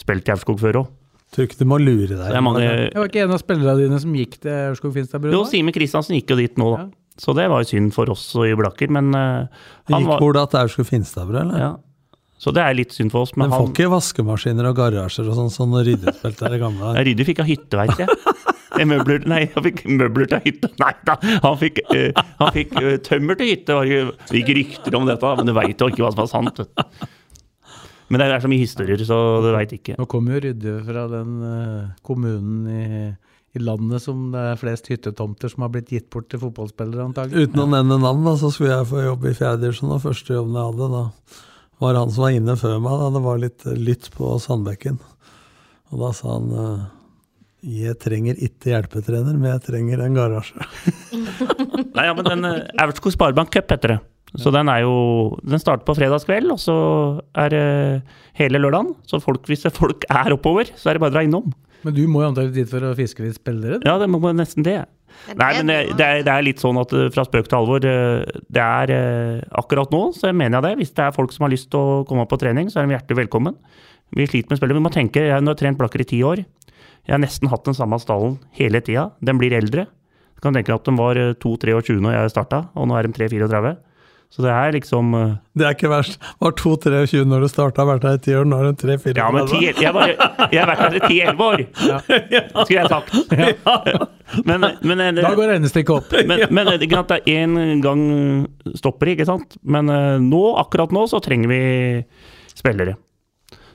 [0.00, 0.96] spilt i Aurskog før òg.
[1.30, 2.24] Tror ikke du må lure deg.
[2.26, 5.34] Det mange Jeg var ikke en av spillerne dine som gikk til Aurskog Finstadbru?
[5.34, 5.44] Jo?
[5.50, 6.86] Simen Kristiansen gikk jo dit nå, da.
[6.86, 7.20] Ja.
[7.20, 9.44] Så det var jo synd for oss og i Blakker, men uh,
[9.90, 11.60] han Gikk var hvor da til Aurskog Finstadbru, eller?
[11.60, 11.70] ja.
[12.40, 13.34] Så det er litt synd for oss.
[13.36, 16.80] Men, Men får han ikke vaskemaskiner og garasjer og sånn sånn ryddespelt er i gamle
[16.80, 17.08] Rydde dager.
[17.10, 18.38] Ryddi fikk av hytte, veit jeg.
[18.80, 20.70] Møbler, nei, han fikk møbler til hytte.
[20.80, 23.76] Nei da, han fikk, uh, han fikk uh, tømmer til hytte.
[23.76, 23.90] var
[24.30, 26.62] Det gikk rykter om dette, men du veit jo ikke hva som er sant.
[26.62, 27.10] vet.
[28.08, 29.98] Men det er så mye historier, så du veit ikke.
[30.00, 33.10] Nå kommer jo Rydde fra den uh, kommunen i,
[33.52, 37.50] i landet som det er flest hyttetomter som har blitt gitt bort til fotballspillere, antagelig.
[37.50, 39.76] Uten å nevne navn, da, så skulle jeg få jobb i fjerde.
[39.84, 41.46] Og første jobben jeg hadde, da
[41.80, 43.00] var han som var inne før meg.
[43.00, 45.00] da Det var litt eh, lytt på Sandbekken.
[45.90, 46.88] Og da sa han eh,
[47.60, 50.68] jeg trenger ikke hjelpetrener, men jeg trenger en garasje.
[51.96, 53.98] Nei, ja, men den eh, Aurskog Sparebank Cup heter det.
[54.38, 54.94] Så den er jo
[55.42, 56.76] Den starter på fredagskveld, og så
[57.34, 57.64] er det
[58.38, 58.94] hele lørdagen.
[59.08, 61.50] Så folk, hvis folk er oppover, så er det bare å dra innom.
[61.86, 63.80] Men du må jo antakelig dit for å fiske litt spillere?
[63.86, 64.82] Ja, det må jo nesten det.
[65.36, 67.82] Nei, men det, det, er, det er litt sånn at eh, fra spøk til alvor
[67.82, 67.94] det,
[68.48, 70.72] Det er eh, akkurat nå, så mener jeg det.
[70.80, 72.96] Hvis det er folk som har lyst til å komme på trening, så er de
[72.96, 73.58] hjertelig velkommen.
[74.16, 74.80] Vi sliter med spillere.
[74.80, 76.42] Vi må tenke, jeg har trent Blakker i ti år.
[77.06, 79.10] Jeg har nesten hatt den samme stallen hele tida.
[79.24, 79.86] Den blir eldre.
[80.36, 83.14] Du kan tenke deg at de var 2-23 når jeg starta, og nå er de
[83.18, 83.74] 3-34.
[84.30, 86.20] Så det er liksom uh, Det er ikke verst.
[86.38, 89.14] Var 2-23 når du starta, vært her i ti år, nå er det 3-4.
[89.18, 90.12] Ja, men 10, jeg, var,
[90.52, 91.64] jeg har vært her i 10-11 år,
[92.62, 93.16] skulle jeg sagt.
[94.46, 96.14] Men, men, eh, Da går regnestykket opp.
[96.30, 98.04] men, men det er greit, det er én gang
[98.78, 99.58] stopper, ikke sant?
[99.66, 101.62] Men eh, nå, akkurat nå, så trenger vi
[102.54, 102.94] spillere.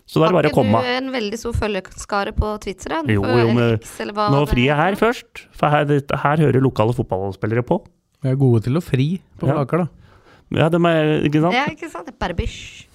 [0.05, 0.79] Så det er bare å komme.
[0.79, 2.93] Har ikke du en veldig stor følgeskare på Twitter?
[2.93, 3.03] da?
[3.09, 4.99] Jo, jo, men nå det frir jeg her er?
[5.01, 5.91] først, for her,
[6.23, 7.81] her hører lokale fotballspillere på.
[8.23, 9.09] Vi er gode til å fri
[9.41, 9.59] på Ja.
[9.65, 10.04] Aker, da.
[10.53, 11.55] Ja, de er, ikke sant?
[11.57, 12.11] Ja, ikke sant?
[12.21, 12.85] Bare bysj.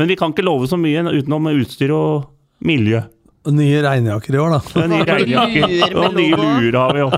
[0.00, 2.30] Men vi kan ikke love så mye utenom utstyr og
[2.64, 3.02] miljø.
[3.48, 4.60] Og Nye regnjakker i år, da.
[4.88, 7.10] Nye Lurer regnjakker og nye luer har vi jo.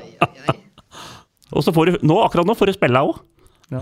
[1.50, 3.16] Og så får du, nå, akkurat nå får du spille òg.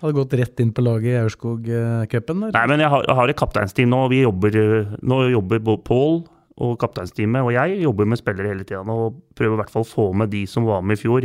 [0.00, 2.46] Hadde gått rett inn på laget i Aurskog-cupen.
[2.48, 3.98] Nei, men jeg har, jeg har et kapteinsteam nå.
[4.12, 6.14] Vi jobber, eh, nå jobber både Pål
[6.60, 9.88] og kapteinsteamet og jeg jobber med spillere hele tida og prøver i hvert fall å
[9.88, 11.22] få med de som var med i fjor.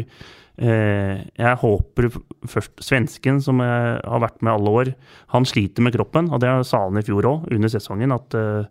[0.57, 2.07] Eh, jeg håper
[2.47, 4.91] først Svensken, som jeg har vært med alle år,
[5.33, 6.29] han sliter med kroppen.
[6.31, 8.65] Og det sa han i fjor òg, under sesongen, at eh,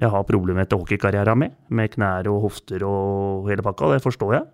[0.00, 1.54] jeg har problemer etter hockeykarrieren med.
[1.70, 3.92] Med knær og hofter og hele pakka.
[3.94, 4.46] Det forstår jeg.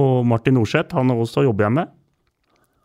[0.00, 1.88] Og Martin Norseth, han også jobber jeg med.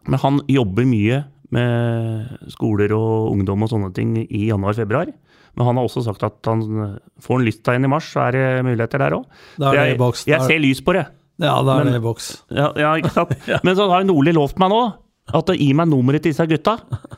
[0.07, 1.23] Men han jobber mye
[1.55, 5.11] med skoler og ungdom og sånne ting i januar-februar.
[5.55, 6.63] Men han har også sagt at han
[7.21, 9.23] får han lyst til en i mars, så er det muligheter der òg.
[9.79, 11.05] Jeg er- ser lys på det.
[11.41, 12.29] Ja, da er det i boks.
[12.53, 13.33] Ja, ja ikke sant?
[13.65, 14.83] Men så har Nordli lovt meg nå
[15.33, 16.75] at gi meg nummeret til disse gutta.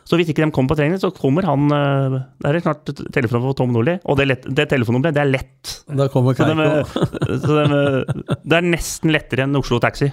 [0.07, 3.43] Så hvis ikke de kommer på trening, så kommer han eh, Det er snart telefon
[3.43, 3.97] på Tom Nordli.
[4.07, 5.73] Og det, lett, det telefonnummeret, det er lett.
[5.91, 6.55] Da kommer Så, de,
[7.43, 7.81] så de,
[8.47, 10.07] det er nesten lettere enn Oslo Taxi.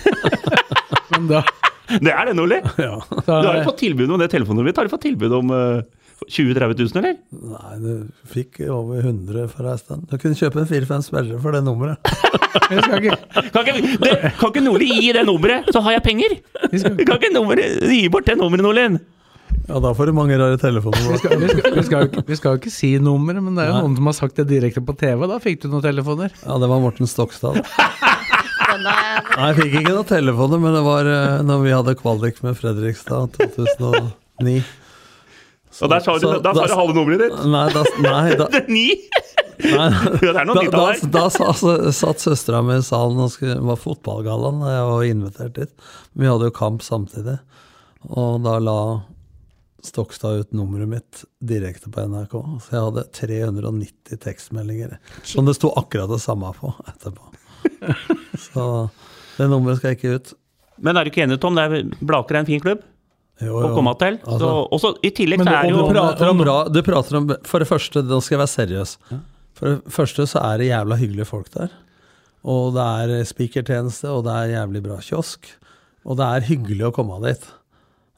[1.14, 1.40] Men da,
[1.96, 2.60] Det er det, Nordli!
[2.84, 3.00] Ja.
[3.00, 4.76] Du har jo fått tilbud om det telefonnummeret.
[4.76, 5.80] Har du fått tilbud om uh,
[6.28, 7.14] 20 000-30 000, eller?
[7.54, 7.92] Nei, du
[8.34, 10.04] fikk over 100 for ei stund.
[10.10, 12.12] Du kunne kjøpe en fire-fem spillere for det nummeret.
[12.84, 13.16] skal ikke,
[13.54, 16.36] Kan ikke, det, kan ikke Nordli gi det nummeret, så har jeg penger?
[16.72, 17.64] vi skal, Kan ikke Nordli
[17.96, 19.00] gi bort det nummeret, Nordlien?
[19.70, 21.00] Ja, da får du mange rare telefoner.
[21.12, 23.64] vi, skal, vi, skal, vi, skal, ikke- vi skal jo ikke si nummeret, men det
[23.64, 23.82] er jo Nei.
[23.86, 25.26] noen som har sagt det direkte på TV.
[25.30, 26.34] Da fikk du noen telefoner.
[26.44, 27.58] Ja, det var Morten Stokstad.
[28.80, 28.98] Nei,
[29.50, 33.34] jeg fikk ikke noen telefoner, men det var uh, når vi hadde kvalik med Fredrikstad
[33.40, 34.60] 2009.
[35.80, 37.36] Og der sa du, da sa du halve nummeret ditt.
[37.50, 38.86] Nei, da, nei, da, Det er ni!
[39.64, 39.86] nei,
[40.24, 43.56] Ja, det er noen da, da, da sa- satt søstera mi i salen og skulle,
[43.64, 45.88] var fotballgallaen, og jeg var invitert dit.
[46.20, 47.38] Vi hadde jo kamp samtidig.
[48.12, 48.76] Og da la
[49.84, 52.34] Stokstad ut nummeret mitt direkte på NRK.
[52.60, 57.30] Så jeg hadde 390 tekstmeldinger som det sto akkurat det samme på etterpå.
[58.52, 58.66] Så
[59.38, 60.32] det nummeret skal jeg ikke ut.
[60.84, 61.56] Men er du ikke enig, Tom?
[61.56, 62.84] Det er, Blaker er en fin klubb
[63.40, 64.18] Jo, å komme til.
[64.26, 66.82] Altså- Så, også, I tillegg Men så er det jo Du prater om bra Du
[66.82, 68.96] prater om For det første, nå skal jeg være seriøs.
[69.54, 71.70] For det første så er det jævla hyggelige folk der.
[72.44, 75.50] Og det er spikertjeneste, og det er jævlig bra kiosk.
[76.06, 77.42] Og det er hyggelig å komme dit.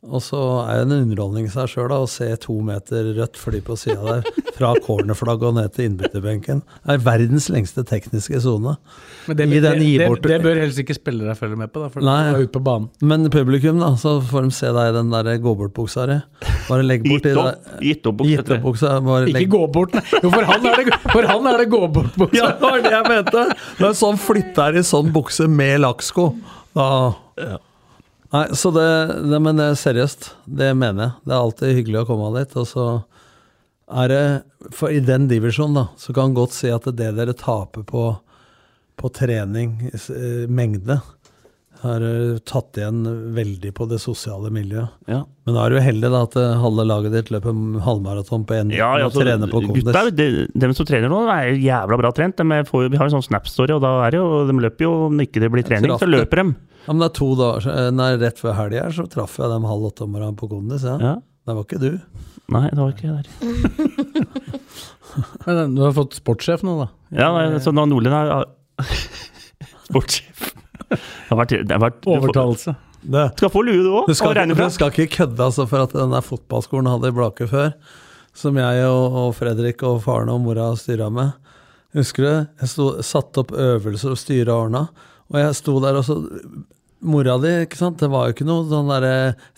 [0.03, 3.61] Og så er det en underholdning i seg sjøl å se to meter rødt fly
[3.63, 6.65] på sida der, fra cornerflagget og ned til innbytterbenken.
[6.83, 8.75] Det er verdens lengste tekniske sone.
[9.29, 12.19] Men det, det, det, det bør helst ikke spillere følge med på, da, for Nei.
[12.27, 12.91] du er ute på banen.
[12.99, 16.21] Men publikum, da, så får de se deg i den der gå bort-buksa di.
[16.67, 17.89] Bare legg bort gitt i.
[17.93, 18.99] Gitt opp, Gitt opp buksa.
[19.07, 20.07] Bare Ikke gå bort, nei.
[20.19, 22.41] Jo, for han er det, for han er det gå bort-buksa.
[22.43, 23.51] Ja, det var det jeg mente.
[23.79, 26.33] Det er sånn flytter i sånn bukse med lakksko.
[26.75, 26.89] Da
[28.33, 28.87] Nei, så det,
[29.29, 30.31] det Men det er seriøst.
[30.49, 31.13] Det mener jeg.
[31.29, 32.55] Det er alltid hyggelig å komme dit.
[32.57, 32.87] Og så
[33.93, 34.23] er det
[34.73, 38.07] For i den divisjonen, da, så kan en godt si at det dere taper på,
[38.97, 40.09] på trening, s-
[41.83, 43.03] eh, mengde, har eh, tatt igjen
[43.35, 44.89] veldig på det sosiale miljøet.
[45.07, 45.25] Ja.
[45.45, 47.53] Men da er du heldig da at eh, halve laget ditt løper
[47.83, 50.51] halvmaraton på én Ja, og altså, trener på gutta, kondis.
[50.55, 52.37] de, som trener nå, er jo jævla bra trent.
[52.37, 54.93] De får, vi har en sånn Snap-story, og da er det jo, de løper jo
[55.09, 56.55] om ikke det blir trening, så løper de.
[56.83, 59.69] Ja, men det er to dager Nei, rett før helga her, så traff jeg dem
[59.71, 60.87] halv åtte om morgenen på kondis.
[60.87, 60.99] Ja.
[61.03, 61.19] Ja.
[61.43, 61.99] Det var ikke du.
[62.55, 63.27] Nei, det var ikke jeg der.
[65.47, 66.89] Men du har fått sportssjef nå, da.
[67.19, 68.47] Ja, nei, så nå Nordlien er
[69.89, 70.52] sportssjef.
[70.97, 72.75] Det har vært, det vært, du Overtalelse.
[73.03, 73.25] Det.
[73.37, 74.07] skal få lue, du òg.
[74.07, 77.17] Du skal, ikke- du skal ikke kødde altså, for at den der fotballskolen hadde i
[77.17, 77.73] Blaker før,
[78.35, 81.33] som jeg og, og Fredrik og faren og mora styra med.
[81.99, 82.47] Husker du?
[82.63, 84.85] Jeg satte opp øvelser og styra og ordna,
[85.33, 86.17] og jeg sto der og så
[87.03, 89.15] Mora di, ikke sant, det var jo ikke noe sånn derre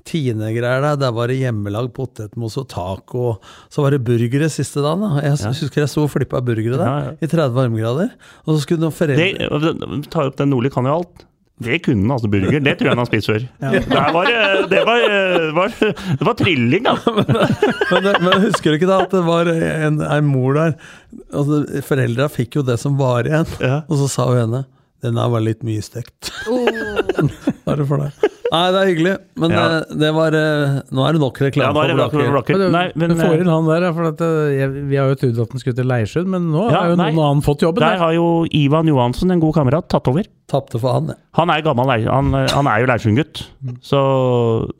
[0.08, 0.96] Tine-greier der.
[1.00, 3.34] Der var det hjemmelag potetmos og taco,
[3.72, 5.00] så var det burgere siste dagen.
[5.04, 5.20] da.
[5.20, 5.52] Jeg Ja.
[5.52, 7.12] husker jeg sto og flippa burgere der, Ja, ja.
[7.20, 8.10] i 30 varmegrader.
[8.46, 11.24] Og så skulle noen foreldre Det, ta opp den Nordli kan jo alt.
[11.62, 12.58] Det kunne han, altså burger.
[12.64, 13.44] Det tror jeg han har spist før.
[13.60, 15.68] Der var, det- det, var, var,
[16.18, 16.96] det var trilling, da.
[17.06, 20.74] men, men, men husker du ikke da at det var en, en mor der
[21.32, 23.46] altså, Foreldra fikk jo det som var igjen.
[23.60, 23.82] Ja.
[23.88, 24.64] Og så sa hun henne
[25.04, 26.32] Den her var litt mye stekt.
[26.44, 27.28] Oh.
[27.64, 28.24] Bare for deg.
[28.52, 29.62] Nei, det er hyggelig, men Ja.
[29.88, 32.32] det, det var eh, Nå er det nok Ja, reklame er det for Blakker.
[32.34, 32.58] Blaker.
[32.60, 35.08] Men Nei, men du får eh, inn han der, for at, eh, jeg, vi har
[35.10, 37.08] jo trodd at han skulle til Leirsund, men nå Ja, har jo nei.
[37.16, 37.80] noen annen fått jobben.
[37.82, 38.02] der Der.
[38.04, 38.26] har jo
[38.60, 40.28] Ivan Johansen, en god kamerat, tatt over.
[40.52, 41.18] Tapte for han, jeg.
[41.40, 43.42] Han er gammel han, han er jo Leirsund-gutt.
[43.82, 44.02] Så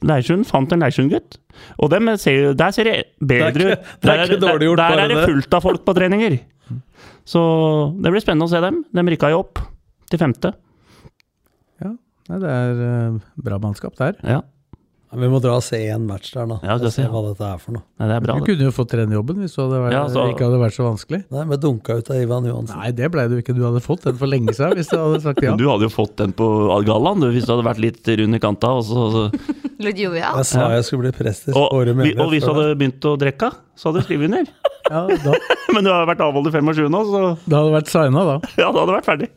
[0.05, 1.41] Leirsund fant en Leirsund-gutt.
[1.81, 3.93] Og dem ser, der ser det bedre Det ut.
[4.05, 5.29] Der, er Der Der er det det.
[5.33, 6.39] fullt av folk på treninger.
[7.25, 7.41] Så
[8.05, 8.85] det blir spennende å se dem.
[8.93, 9.59] De rykka jo opp
[10.15, 10.55] til femte.
[11.83, 11.91] Ja,
[12.41, 14.17] det er eh, bra mannskap der.
[14.25, 14.41] Ja,
[15.15, 16.57] Vi må dra og se én match der, da.
[16.63, 17.05] Ja, og se se.
[17.09, 17.83] hva dette er for noe.
[18.01, 18.47] Nei, det er bra, Du det.
[18.49, 21.21] kunne jo fått trenerjobben hvis det vært, Ja, så- ikke hadde vært så vanskelig.
[21.31, 22.77] Nei, vi dunka ut av Ivan Johansen.
[22.77, 23.55] Nei, det ble du ikke.
[23.55, 25.51] Du hadde fått den for lenge siden hvis du hadde sagt ja.
[25.55, 26.49] Men Du hadde jo fått den på
[26.85, 28.69] gallaen hvis du hadde vært litt rund i kanta.
[28.75, 29.31] Og, så,
[29.85, 30.37] Litt jovial.
[30.39, 33.01] Jeg sa jeg skulle bli prest i og, året vi- og hvis du hadde begynt
[33.11, 34.47] å drikke, så hadde du skrevet under.
[34.91, 35.33] ja da,
[35.75, 38.37] Men du har vært avholdt i 25 nå, så det hadde vært signa da.
[38.59, 39.29] ja, da hadde du vært ferdig.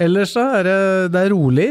[0.00, 1.68] Ellers så er det, det er rolig.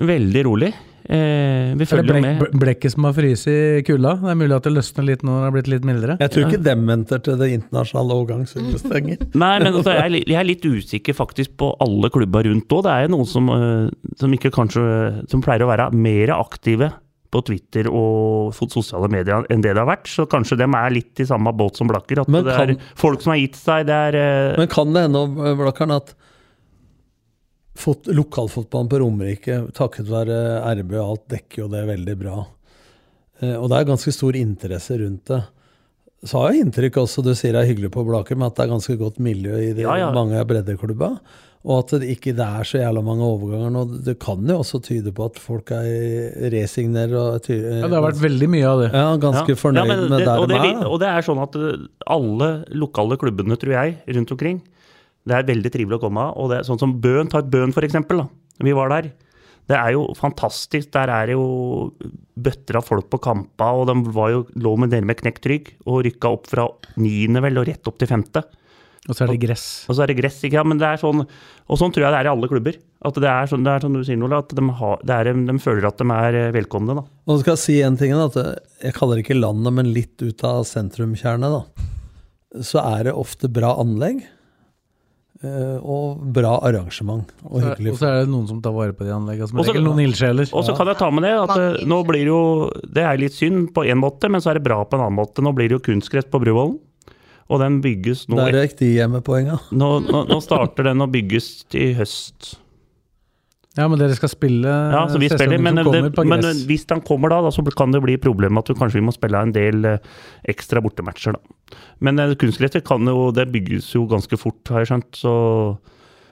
[0.00, 0.70] Veldig rolig.
[1.10, 2.52] Eh, vi Er følger blek, med.
[2.62, 4.12] blekket som har fryst i kulda?
[4.20, 6.16] Det er mulig at det løsner litt når det har blitt litt mildere.
[6.22, 9.24] Jeg tror ikke dem venter til det internasjonale overgangsutestenger.
[9.42, 12.84] Nei, men altså, jeg, jeg er litt usikker faktisk på alle klubber rundt òg.
[12.86, 14.86] Det er jo noen som, eh, som ikke kanskje
[15.30, 16.92] Som pleier å være mer aktive
[17.30, 20.08] på Twitter og sosiale medier enn det det har vært.
[20.10, 22.22] Så kanskje dem er litt i samme båt som Blakker.
[22.22, 23.86] At kan, det er folk som har gitt seg.
[23.90, 25.26] Det er eh, Men kan det hende,
[25.58, 26.14] Blakkeren, at
[27.76, 30.40] fot, lokalfotballen på Romerike, takket være
[30.80, 32.46] RB og alt, dekker jo det veldig bra.
[33.40, 35.42] Eh, og det er ganske stor interesse rundt det.
[36.28, 38.66] Så har jeg inntrykk også, du sier det er hyggelig på Blaker, men at det
[38.66, 40.10] er ganske godt miljø i de, Ja, ja.
[40.12, 41.14] mange av breddeklubba.
[41.60, 43.80] Og at det ikke det er så jævla mange overganger nå.
[44.04, 48.04] Det kan jo også tyde på at folk er resignerer og ty, Ja, det har
[48.06, 48.90] vært veldig mye av det.
[48.96, 49.58] ja, ganske Ja.
[49.60, 50.86] fornøyd Ja, det, med der og de det, er.
[50.88, 54.60] Og det er sånn at eh, alle lokale klubbene, tror jeg, rundt omkring,
[55.28, 56.36] det er veldig trivelig å komme av.
[56.40, 58.28] Og det er sånn som Bøen, ta et Bøen for eksempel, da.
[58.64, 59.10] Vi var der.
[59.70, 60.90] Det er jo fantastisk.
[60.96, 61.90] Der er det jo
[62.40, 65.74] bøtter av folk på kampa, og de var jo, lå med nede med knekt rygg
[65.86, 66.66] og rykka opp fra
[67.00, 68.42] niende vel og rett opp til femte.
[69.08, 69.66] Og så er det gress.
[69.88, 70.70] Og så er det gress, ikke sant.
[70.70, 72.76] Men det er sånn, og sånn tror jeg det er i alle klubber.
[73.08, 75.30] At det er sånn, det er sånn du sier, Nola, at de, har, det er,
[75.48, 77.06] de føler at de er eh, velkomne, da.
[77.24, 79.94] Og så skal jeg si en ting, da, at jeg kaller det ikke landet, men
[79.96, 82.60] litt ut av sentrumkjernet, da.
[82.66, 84.20] Så er det ofte bra anlegg.
[85.44, 87.24] Eh, Og bra arrangement.
[87.48, 87.92] Og hyggelig.
[87.94, 89.48] Og så er det noen som tar vare på de anleggene.
[89.48, 90.50] Som Også- regel noen ildsjeler.
[90.52, 93.16] Og så kan jeg ta med det at eh, nå blir det jo Det er
[93.18, 95.42] litt synd på én måte, men så er det bra på en annen måte.
[95.42, 96.78] Nå blir det jo kunstgress på Bruvollen.
[97.50, 99.58] Og den bygges nå Der røyk de hjemmepoenga.
[99.72, 102.56] nå, nå, nå starter den å bygges i høst.
[103.78, 106.88] Ja, men dere skal spille Ja, så vi spiller, men, som kommer det, men hvis
[106.90, 109.38] den kommer da, da, så kan det bli problem at vi kanskje vi må spille
[109.38, 110.08] en del eh,
[110.50, 111.38] ekstra bortematcher.
[111.38, 111.78] da.
[112.02, 115.22] Men eh, kunstgresset kan jo, det bygges jo ganske fort, har jeg skjønt.
[115.22, 115.34] Så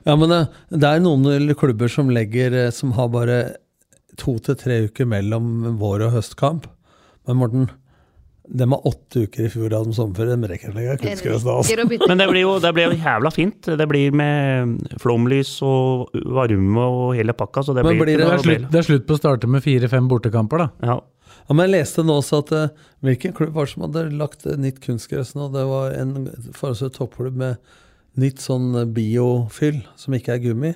[0.09, 0.41] Ja, men det,
[0.75, 3.39] det er noen klubber som legger eh, Som har bare
[4.19, 6.67] to til tre uker mellom vår- og høstkamp.
[7.29, 7.69] Men Morten,
[8.49, 10.37] dem har åtte uker i fjor da de sommerferie.
[10.41, 11.85] De rekker ikke kunstgress altså.
[12.09, 13.69] Men det blir jo det blir jævla fint.
[13.81, 17.67] Det blir med flomlys og varme og hele pakka.
[17.67, 19.65] Så det blir, blir Det det, er, slutt, det er slutt på å starte med
[19.65, 20.69] fire-fem bortekamper, da.
[20.93, 20.99] Ja.
[21.49, 22.73] Ja, men jeg leste nå også at eh,
[23.05, 25.47] hvilken klubb var det som hadde lagt nytt kunstgress nå?
[25.55, 26.27] Det var en
[26.57, 27.57] forholdsvis toppklubb med
[28.21, 30.75] nytt sånn biofyll, som ikke er gummi.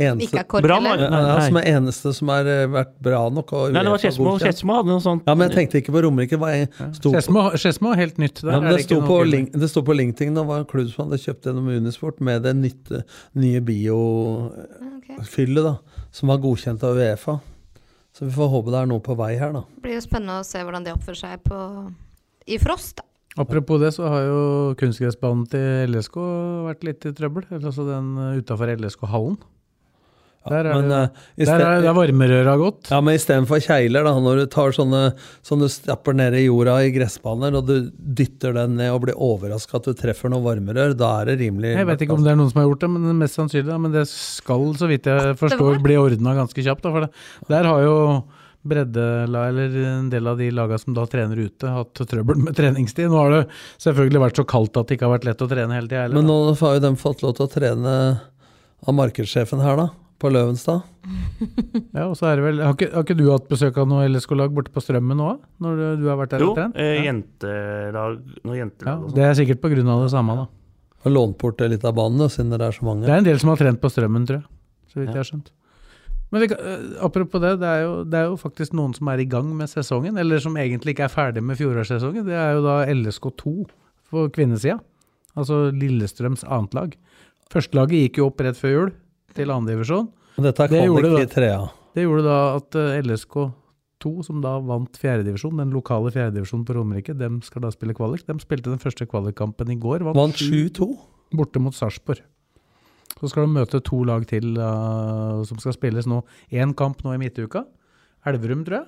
[0.00, 1.40] Eneste, Bra, nei, Nei.
[1.44, 3.50] som er eneste som har eh, vært bra nok.
[3.52, 4.32] Og Nei, det var Skedsmo.
[4.40, 5.26] Skedsmo hadde noe sånt.
[5.28, 6.38] Ja, men jeg tenkte ikke på Romerike.
[6.40, 7.20] Det
[7.60, 8.40] Skedsmo er helt nytt.
[8.40, 10.68] Der Ja, men er det, sto på link, det sto på LinkedIn, det var en
[10.70, 13.02] klubb som hadde kjøpt gjennom Unisport med det nytte,
[13.36, 15.74] nye biofyllet, da,
[16.16, 17.36] som var godkjent av Uefa.
[18.16, 19.62] Så vi får håpe det er noe på vei her, da.
[19.76, 21.60] Det blir jo spennende å se hvordan de oppfører seg på,
[22.50, 22.96] i frost.
[22.98, 23.06] da.
[23.38, 24.40] Apropos det, så har jo
[24.80, 26.16] kunstgressbanen til LSK
[26.66, 27.46] vært litt i trøbbel.
[27.60, 28.08] Altså den
[28.40, 29.36] utafor LSK-hallen.
[30.48, 31.00] Der er men, det,
[31.36, 32.88] eh, der er, det varmerøra gått.
[32.88, 35.02] Ja, men istedenfor kjegler, da, når du tar sånne
[35.44, 39.20] sånn du stapper ned i jorda i gressbaner, og du dytter den ned og blir
[39.20, 42.32] overraska at du treffer noe varmerør, da er det rimelig Jeg vet ikke om det
[42.32, 43.68] er noen som har gjort det, men mest sannsynlig.
[43.68, 43.78] Da.
[43.84, 46.86] Men det skal, så vidt jeg forstår, bli ordna ganske kjapt.
[46.88, 47.12] Da, for det.
[47.52, 47.96] Der har jo
[48.64, 53.12] breddela, eller en del av de laga som da trener ute, hatt trøbbel med treningstid.
[53.12, 53.44] Nå har det
[53.84, 56.28] selvfølgelig vært så kaldt at det ikke har vært lett å trene hele tida Men
[56.28, 57.94] nå har jo de fått lov til å trene
[58.80, 59.88] av markedssjefen her, da,
[60.20, 60.82] på Løvenstad.
[61.96, 64.04] Ja, og så er det vel, har, ikke, har ikke du hatt besøk av noe
[64.10, 65.30] LSK-lag borte på Strømmen nå.
[65.64, 67.04] Når du, du har vært der Jo, eh, Ja.
[67.08, 69.16] jentelag Noe Ja, jentelag og sånt.
[69.16, 70.46] det er sikkert av det samme, da.
[71.00, 73.06] Og lånt bort litt av banen, siden det er så mange.
[73.08, 74.46] Det er en del som har trent på Strømmen, tror jeg.
[74.92, 75.12] Så vidt Ja.
[75.14, 75.50] jeg har skjønt.
[76.30, 79.18] Men vi, eh, apropos det, det er, jo, det er jo faktisk noen som er
[79.18, 82.24] i gang med sesongen, eller som egentlig ikke er ferdig med fjorårssesongen.
[82.28, 83.66] Det er jo da LSK2
[84.12, 84.78] på kvinnesida.
[85.34, 86.94] Altså Lillestrøms annet lag.
[87.50, 88.92] Førstelaget gikk jo opp rett før jul
[89.36, 90.08] til andredivisjon.
[90.36, 91.30] divisjon dette er Det gjorde da, i det.
[91.34, 91.60] trea.
[91.94, 97.14] Det gjorde da at eh, LSK2, som da vant fjerdedivisjon, den lokale fjerdedivisjonen på Romerike,
[97.18, 98.26] dem skal da spille kvalik.
[98.28, 100.04] De spilte den første kvalikkampen i går.
[100.14, 100.86] Vant 7-2.
[101.36, 102.22] borte mot Sarpsborg.
[103.20, 106.22] Så skal de møte to lag til uh, som skal spilles nå.
[106.56, 107.66] Én kamp nå i midtuka.
[108.24, 108.86] Elverum, tror jeg.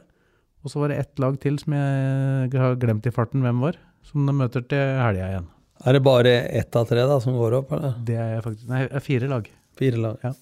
[0.62, 3.76] Og så var det ett lag til som jeg har glemt i farten hvem var.
[4.08, 5.48] Som de møter til helga igjen.
[5.84, 7.96] Er det bare ett av tre da som går opp, eller?
[8.06, 9.48] Det er faktisk Nei, fire lag.
[9.78, 10.18] Fire lag.
[10.24, 10.32] Ja.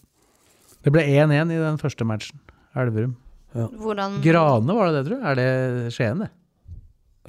[0.85, 2.39] Det ble 1-1 i den første matchen.
[2.77, 3.17] Elverum.
[3.53, 5.27] Hvordan Grane var det det, tror jeg?
[5.27, 6.31] Er det Skien, det?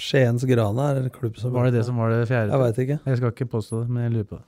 [0.01, 2.51] Skiens Grane er klubb som Var det det som var det fjerde?
[2.53, 2.99] Jeg veit ikke.
[3.09, 4.45] Jeg skal ikke påstå det, men jeg lurer på det.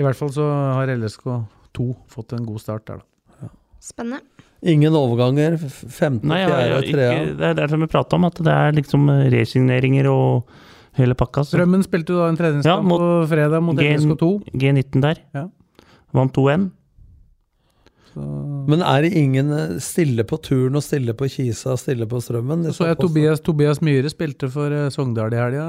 [0.00, 0.46] I hvert fall så
[0.78, 3.48] har LSK2 fått en god start der, da.
[3.82, 4.22] Spennende.
[4.62, 5.56] Ingen overganger.
[5.58, 8.24] f- Femte, Nei, jeg, fjerde jeg, og ikke, det er det som vi prata om,
[8.30, 10.48] at det er liksom resigneringer og
[10.96, 11.42] hele pakka.
[11.44, 14.30] så- Drømmen spilte jo da en treningskamp Ja, mot på fredag mot G- LSK2.
[14.54, 15.18] G19 der.
[15.34, 15.48] Ja.
[16.16, 16.70] Vant 2-1.
[18.68, 22.20] Men er det ingen eh, stille på turen og stille på Kisa og stille på
[22.20, 22.66] Strømmen?
[22.76, 25.64] Så jeg Tobias, Tobias Myhre spilte for eh, Sogndal i helga.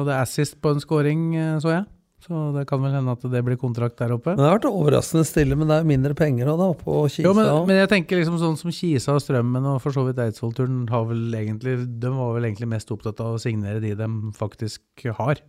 [0.00, 1.88] Hadde assist på en scoring, eh, så jeg.
[2.22, 4.32] Så det kan vel hende at det blir kontrakt der oppe.
[4.34, 7.26] Men det har vært overraskende stille, men det er mindre penger da, på Kisa.
[7.26, 10.22] Jo, men, men jeg tenker liksom sånn som Kisa og Strømmen og for så vidt
[10.22, 14.10] Eidsvollturen har vel egentlig De var vel egentlig mest opptatt av å signere de de
[14.38, 15.42] faktisk har.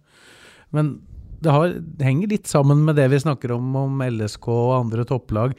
[0.74, 0.98] Men
[1.42, 5.06] det, har, det henger litt sammen med det vi snakker om om LSK og andre
[5.10, 5.54] topplag.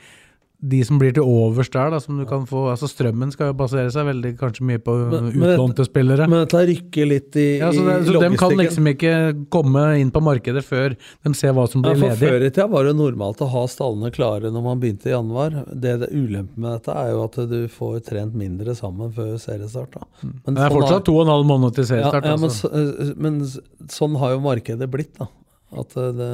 [0.61, 3.55] De som blir til overs der, da, som du kan få Altså Strømmen skal jo
[3.57, 6.27] basere seg veldig kanskje mye på Men- utlånte spillere.
[6.29, 9.15] Men dette rykker litt i, Ja, så, det, i så De kan liksom ikke
[9.49, 12.29] komme inn på markedet før de ser hva som Ja, blir for ledig.
[12.29, 15.65] Før i tida var det normalt å ha stallene klare når man begynte i januar.
[15.73, 19.97] Det, det Ulempen med dette er jo at du får trent mindre sammen før seriestart.
[19.97, 20.05] Da.
[20.21, 22.29] Men, Men det er sånn fortsatt to og en halv måned til seriestart.
[22.29, 22.69] ja, men, altså.
[22.69, 23.41] så, men
[23.89, 25.17] sånn har jo markedet blitt.
[25.17, 25.33] da.
[25.79, 26.31] At eh, det,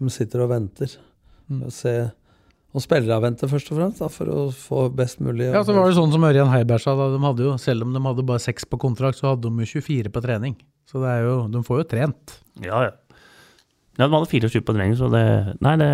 [0.00, 0.96] de sitter og venter.
[1.50, 1.64] Mm.
[1.66, 1.92] Og, se,
[2.74, 5.90] og spillere venter først og fremst, da, for å få best mulig Ja, så var
[5.90, 8.42] det sånn som Ørjan Heiberg sa, da, de hadde jo, selv om de hadde bare
[8.42, 10.58] seks på kontrakt, så hadde de jo 24 på trening.
[10.88, 12.38] Så det er jo, de får jo trent.
[12.64, 12.92] Ja, ja.
[13.94, 15.24] Ja, de hadde 24 på trening, så det
[15.62, 15.90] Nei, det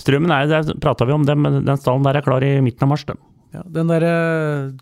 [0.00, 2.86] Strømmen er Der prata vi om dem, men den stallen der er klar i midten
[2.86, 3.18] av mars, den.
[3.52, 4.12] Ja, den derre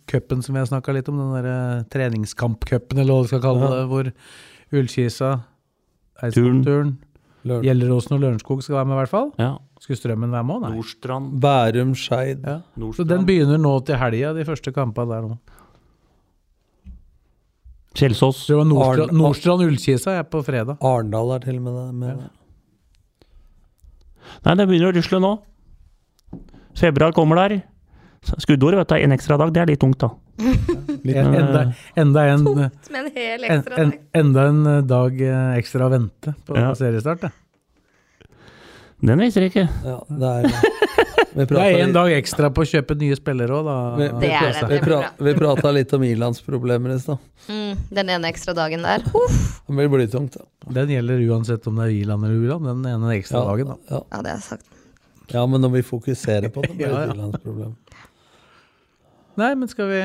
[0.06, 1.56] cupen som vi har snakka litt om, den derre
[1.90, 4.10] treningskampcupen, eller hva du skal kalle det, hvor
[4.78, 5.32] Ullkisa,
[6.26, 6.98] Eidsvollturen,
[7.64, 9.30] Gjelleråsen og Lørenskog skal være med, i hvert fall.
[9.40, 9.52] Ja.
[9.80, 10.60] Skulle Strømmen være med?
[10.60, 10.72] Nei.
[10.76, 11.30] Nordstrand.
[11.40, 12.58] Bærum, Skeid Ja.
[12.92, 15.38] Så den begynner nå til helga, de første kampene der nå.
[17.96, 18.44] Kjelsås.
[18.46, 20.76] Det var Nordstrand, Nordstrand Ullkisa er på fredag.
[20.84, 21.94] Arendal er til og med det.
[21.94, 22.28] Med.
[24.44, 25.32] Nei, det begynner å rusle nå.
[26.78, 27.62] Februar kommer der.
[28.36, 30.12] Skuddåret, vet du, en ekstra dag, det er litt tungt, da.
[30.40, 31.62] En, enda,
[31.96, 36.56] enda en Med en hel en, enda en eh, dag eh, ekstra å vente på
[36.56, 36.72] Ja.
[36.74, 37.20] seriestart.
[37.26, 37.30] Det.
[39.00, 39.66] Den viser jeg ikke.
[39.84, 40.48] Ja, det er
[41.30, 43.76] Vi det er en dag ekstra på å kjøpe nye spillere òg, da.
[43.96, 44.32] Vi, Det
[44.68, 47.20] vi, vi, vi prata litt om ilandsproblemer i stad.
[47.48, 49.04] Mm, den ene ekstra dagen der.
[49.14, 49.38] Uff.
[49.68, 50.36] Det blir blytungt.
[50.40, 50.72] da.
[50.80, 53.70] Den gjelder uansett om det er Irland eller Uland, den ene ekstra Ja, dagen.
[53.72, 53.76] da.
[53.94, 54.02] ja.
[54.10, 54.66] Ja, det jeg sagt.
[55.32, 57.14] ja, men når vi fokuserer på det, blir det Ja, ja.
[57.14, 57.76] Irlands problem.
[59.38, 60.00] Nei, men skal vi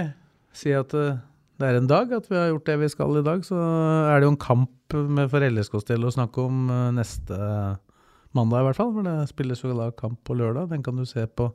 [0.55, 1.17] si at eh,
[1.59, 3.55] det er en dag, at vi har gjort det vi skal i dag, så
[4.11, 7.37] er det jo en kamp med for å snakke om eh, neste
[8.35, 8.91] mandag i hvert fall.
[8.95, 10.69] For det spilles jo da kamp på lørdag.
[10.73, 11.51] Den kan du se på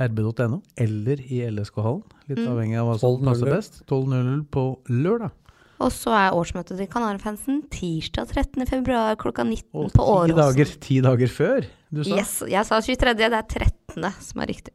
[0.00, 2.02] rb.no eller i LSK-hallen.
[2.30, 2.48] Litt Mm.
[2.54, 3.82] avhengig av hva som passer best.
[3.86, 5.30] 12.00 på lørdag.
[5.80, 8.66] Og så er årsmøtet til Kanarifansen tirsdag 13.
[8.68, 10.36] februar klokka 19 Og på ti Åråsen.
[10.36, 12.16] dager, ti dager før, du sa.
[12.16, 14.12] Yes, jeg sa 23., det er 13.
[14.20, 14.74] som er riktig.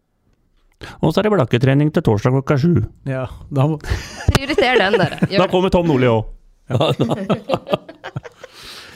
[1.02, 2.74] Og så er det blakketrening til torsdag klokka sju.
[3.10, 5.20] Ja, da må Prioriter den, dere.
[5.42, 6.32] Da kommer Tom Nordli òg.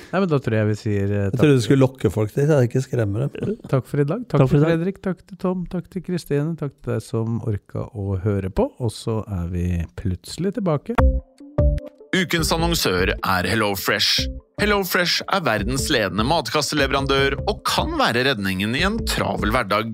[0.10, 2.50] Nei, men da tror jeg vi sier eh, Jeg trodde du skulle lokke folk dit,
[2.50, 3.58] jeg ikke skremme dem.
[3.70, 4.24] takk for i dag.
[4.26, 4.72] Takk, Takk for til dag.
[4.74, 8.72] Fredrik, takk til Tom, takk til Kristine, takk til deg som orka å høre på.
[8.82, 9.68] Og så er vi
[10.00, 10.98] plutselig tilbake.
[12.18, 14.24] Ukens annonsør er HelloFresh.
[14.60, 19.94] HelloFresh er verdens ledende matkasseleverandør og kan være redningen i en travel hverdag.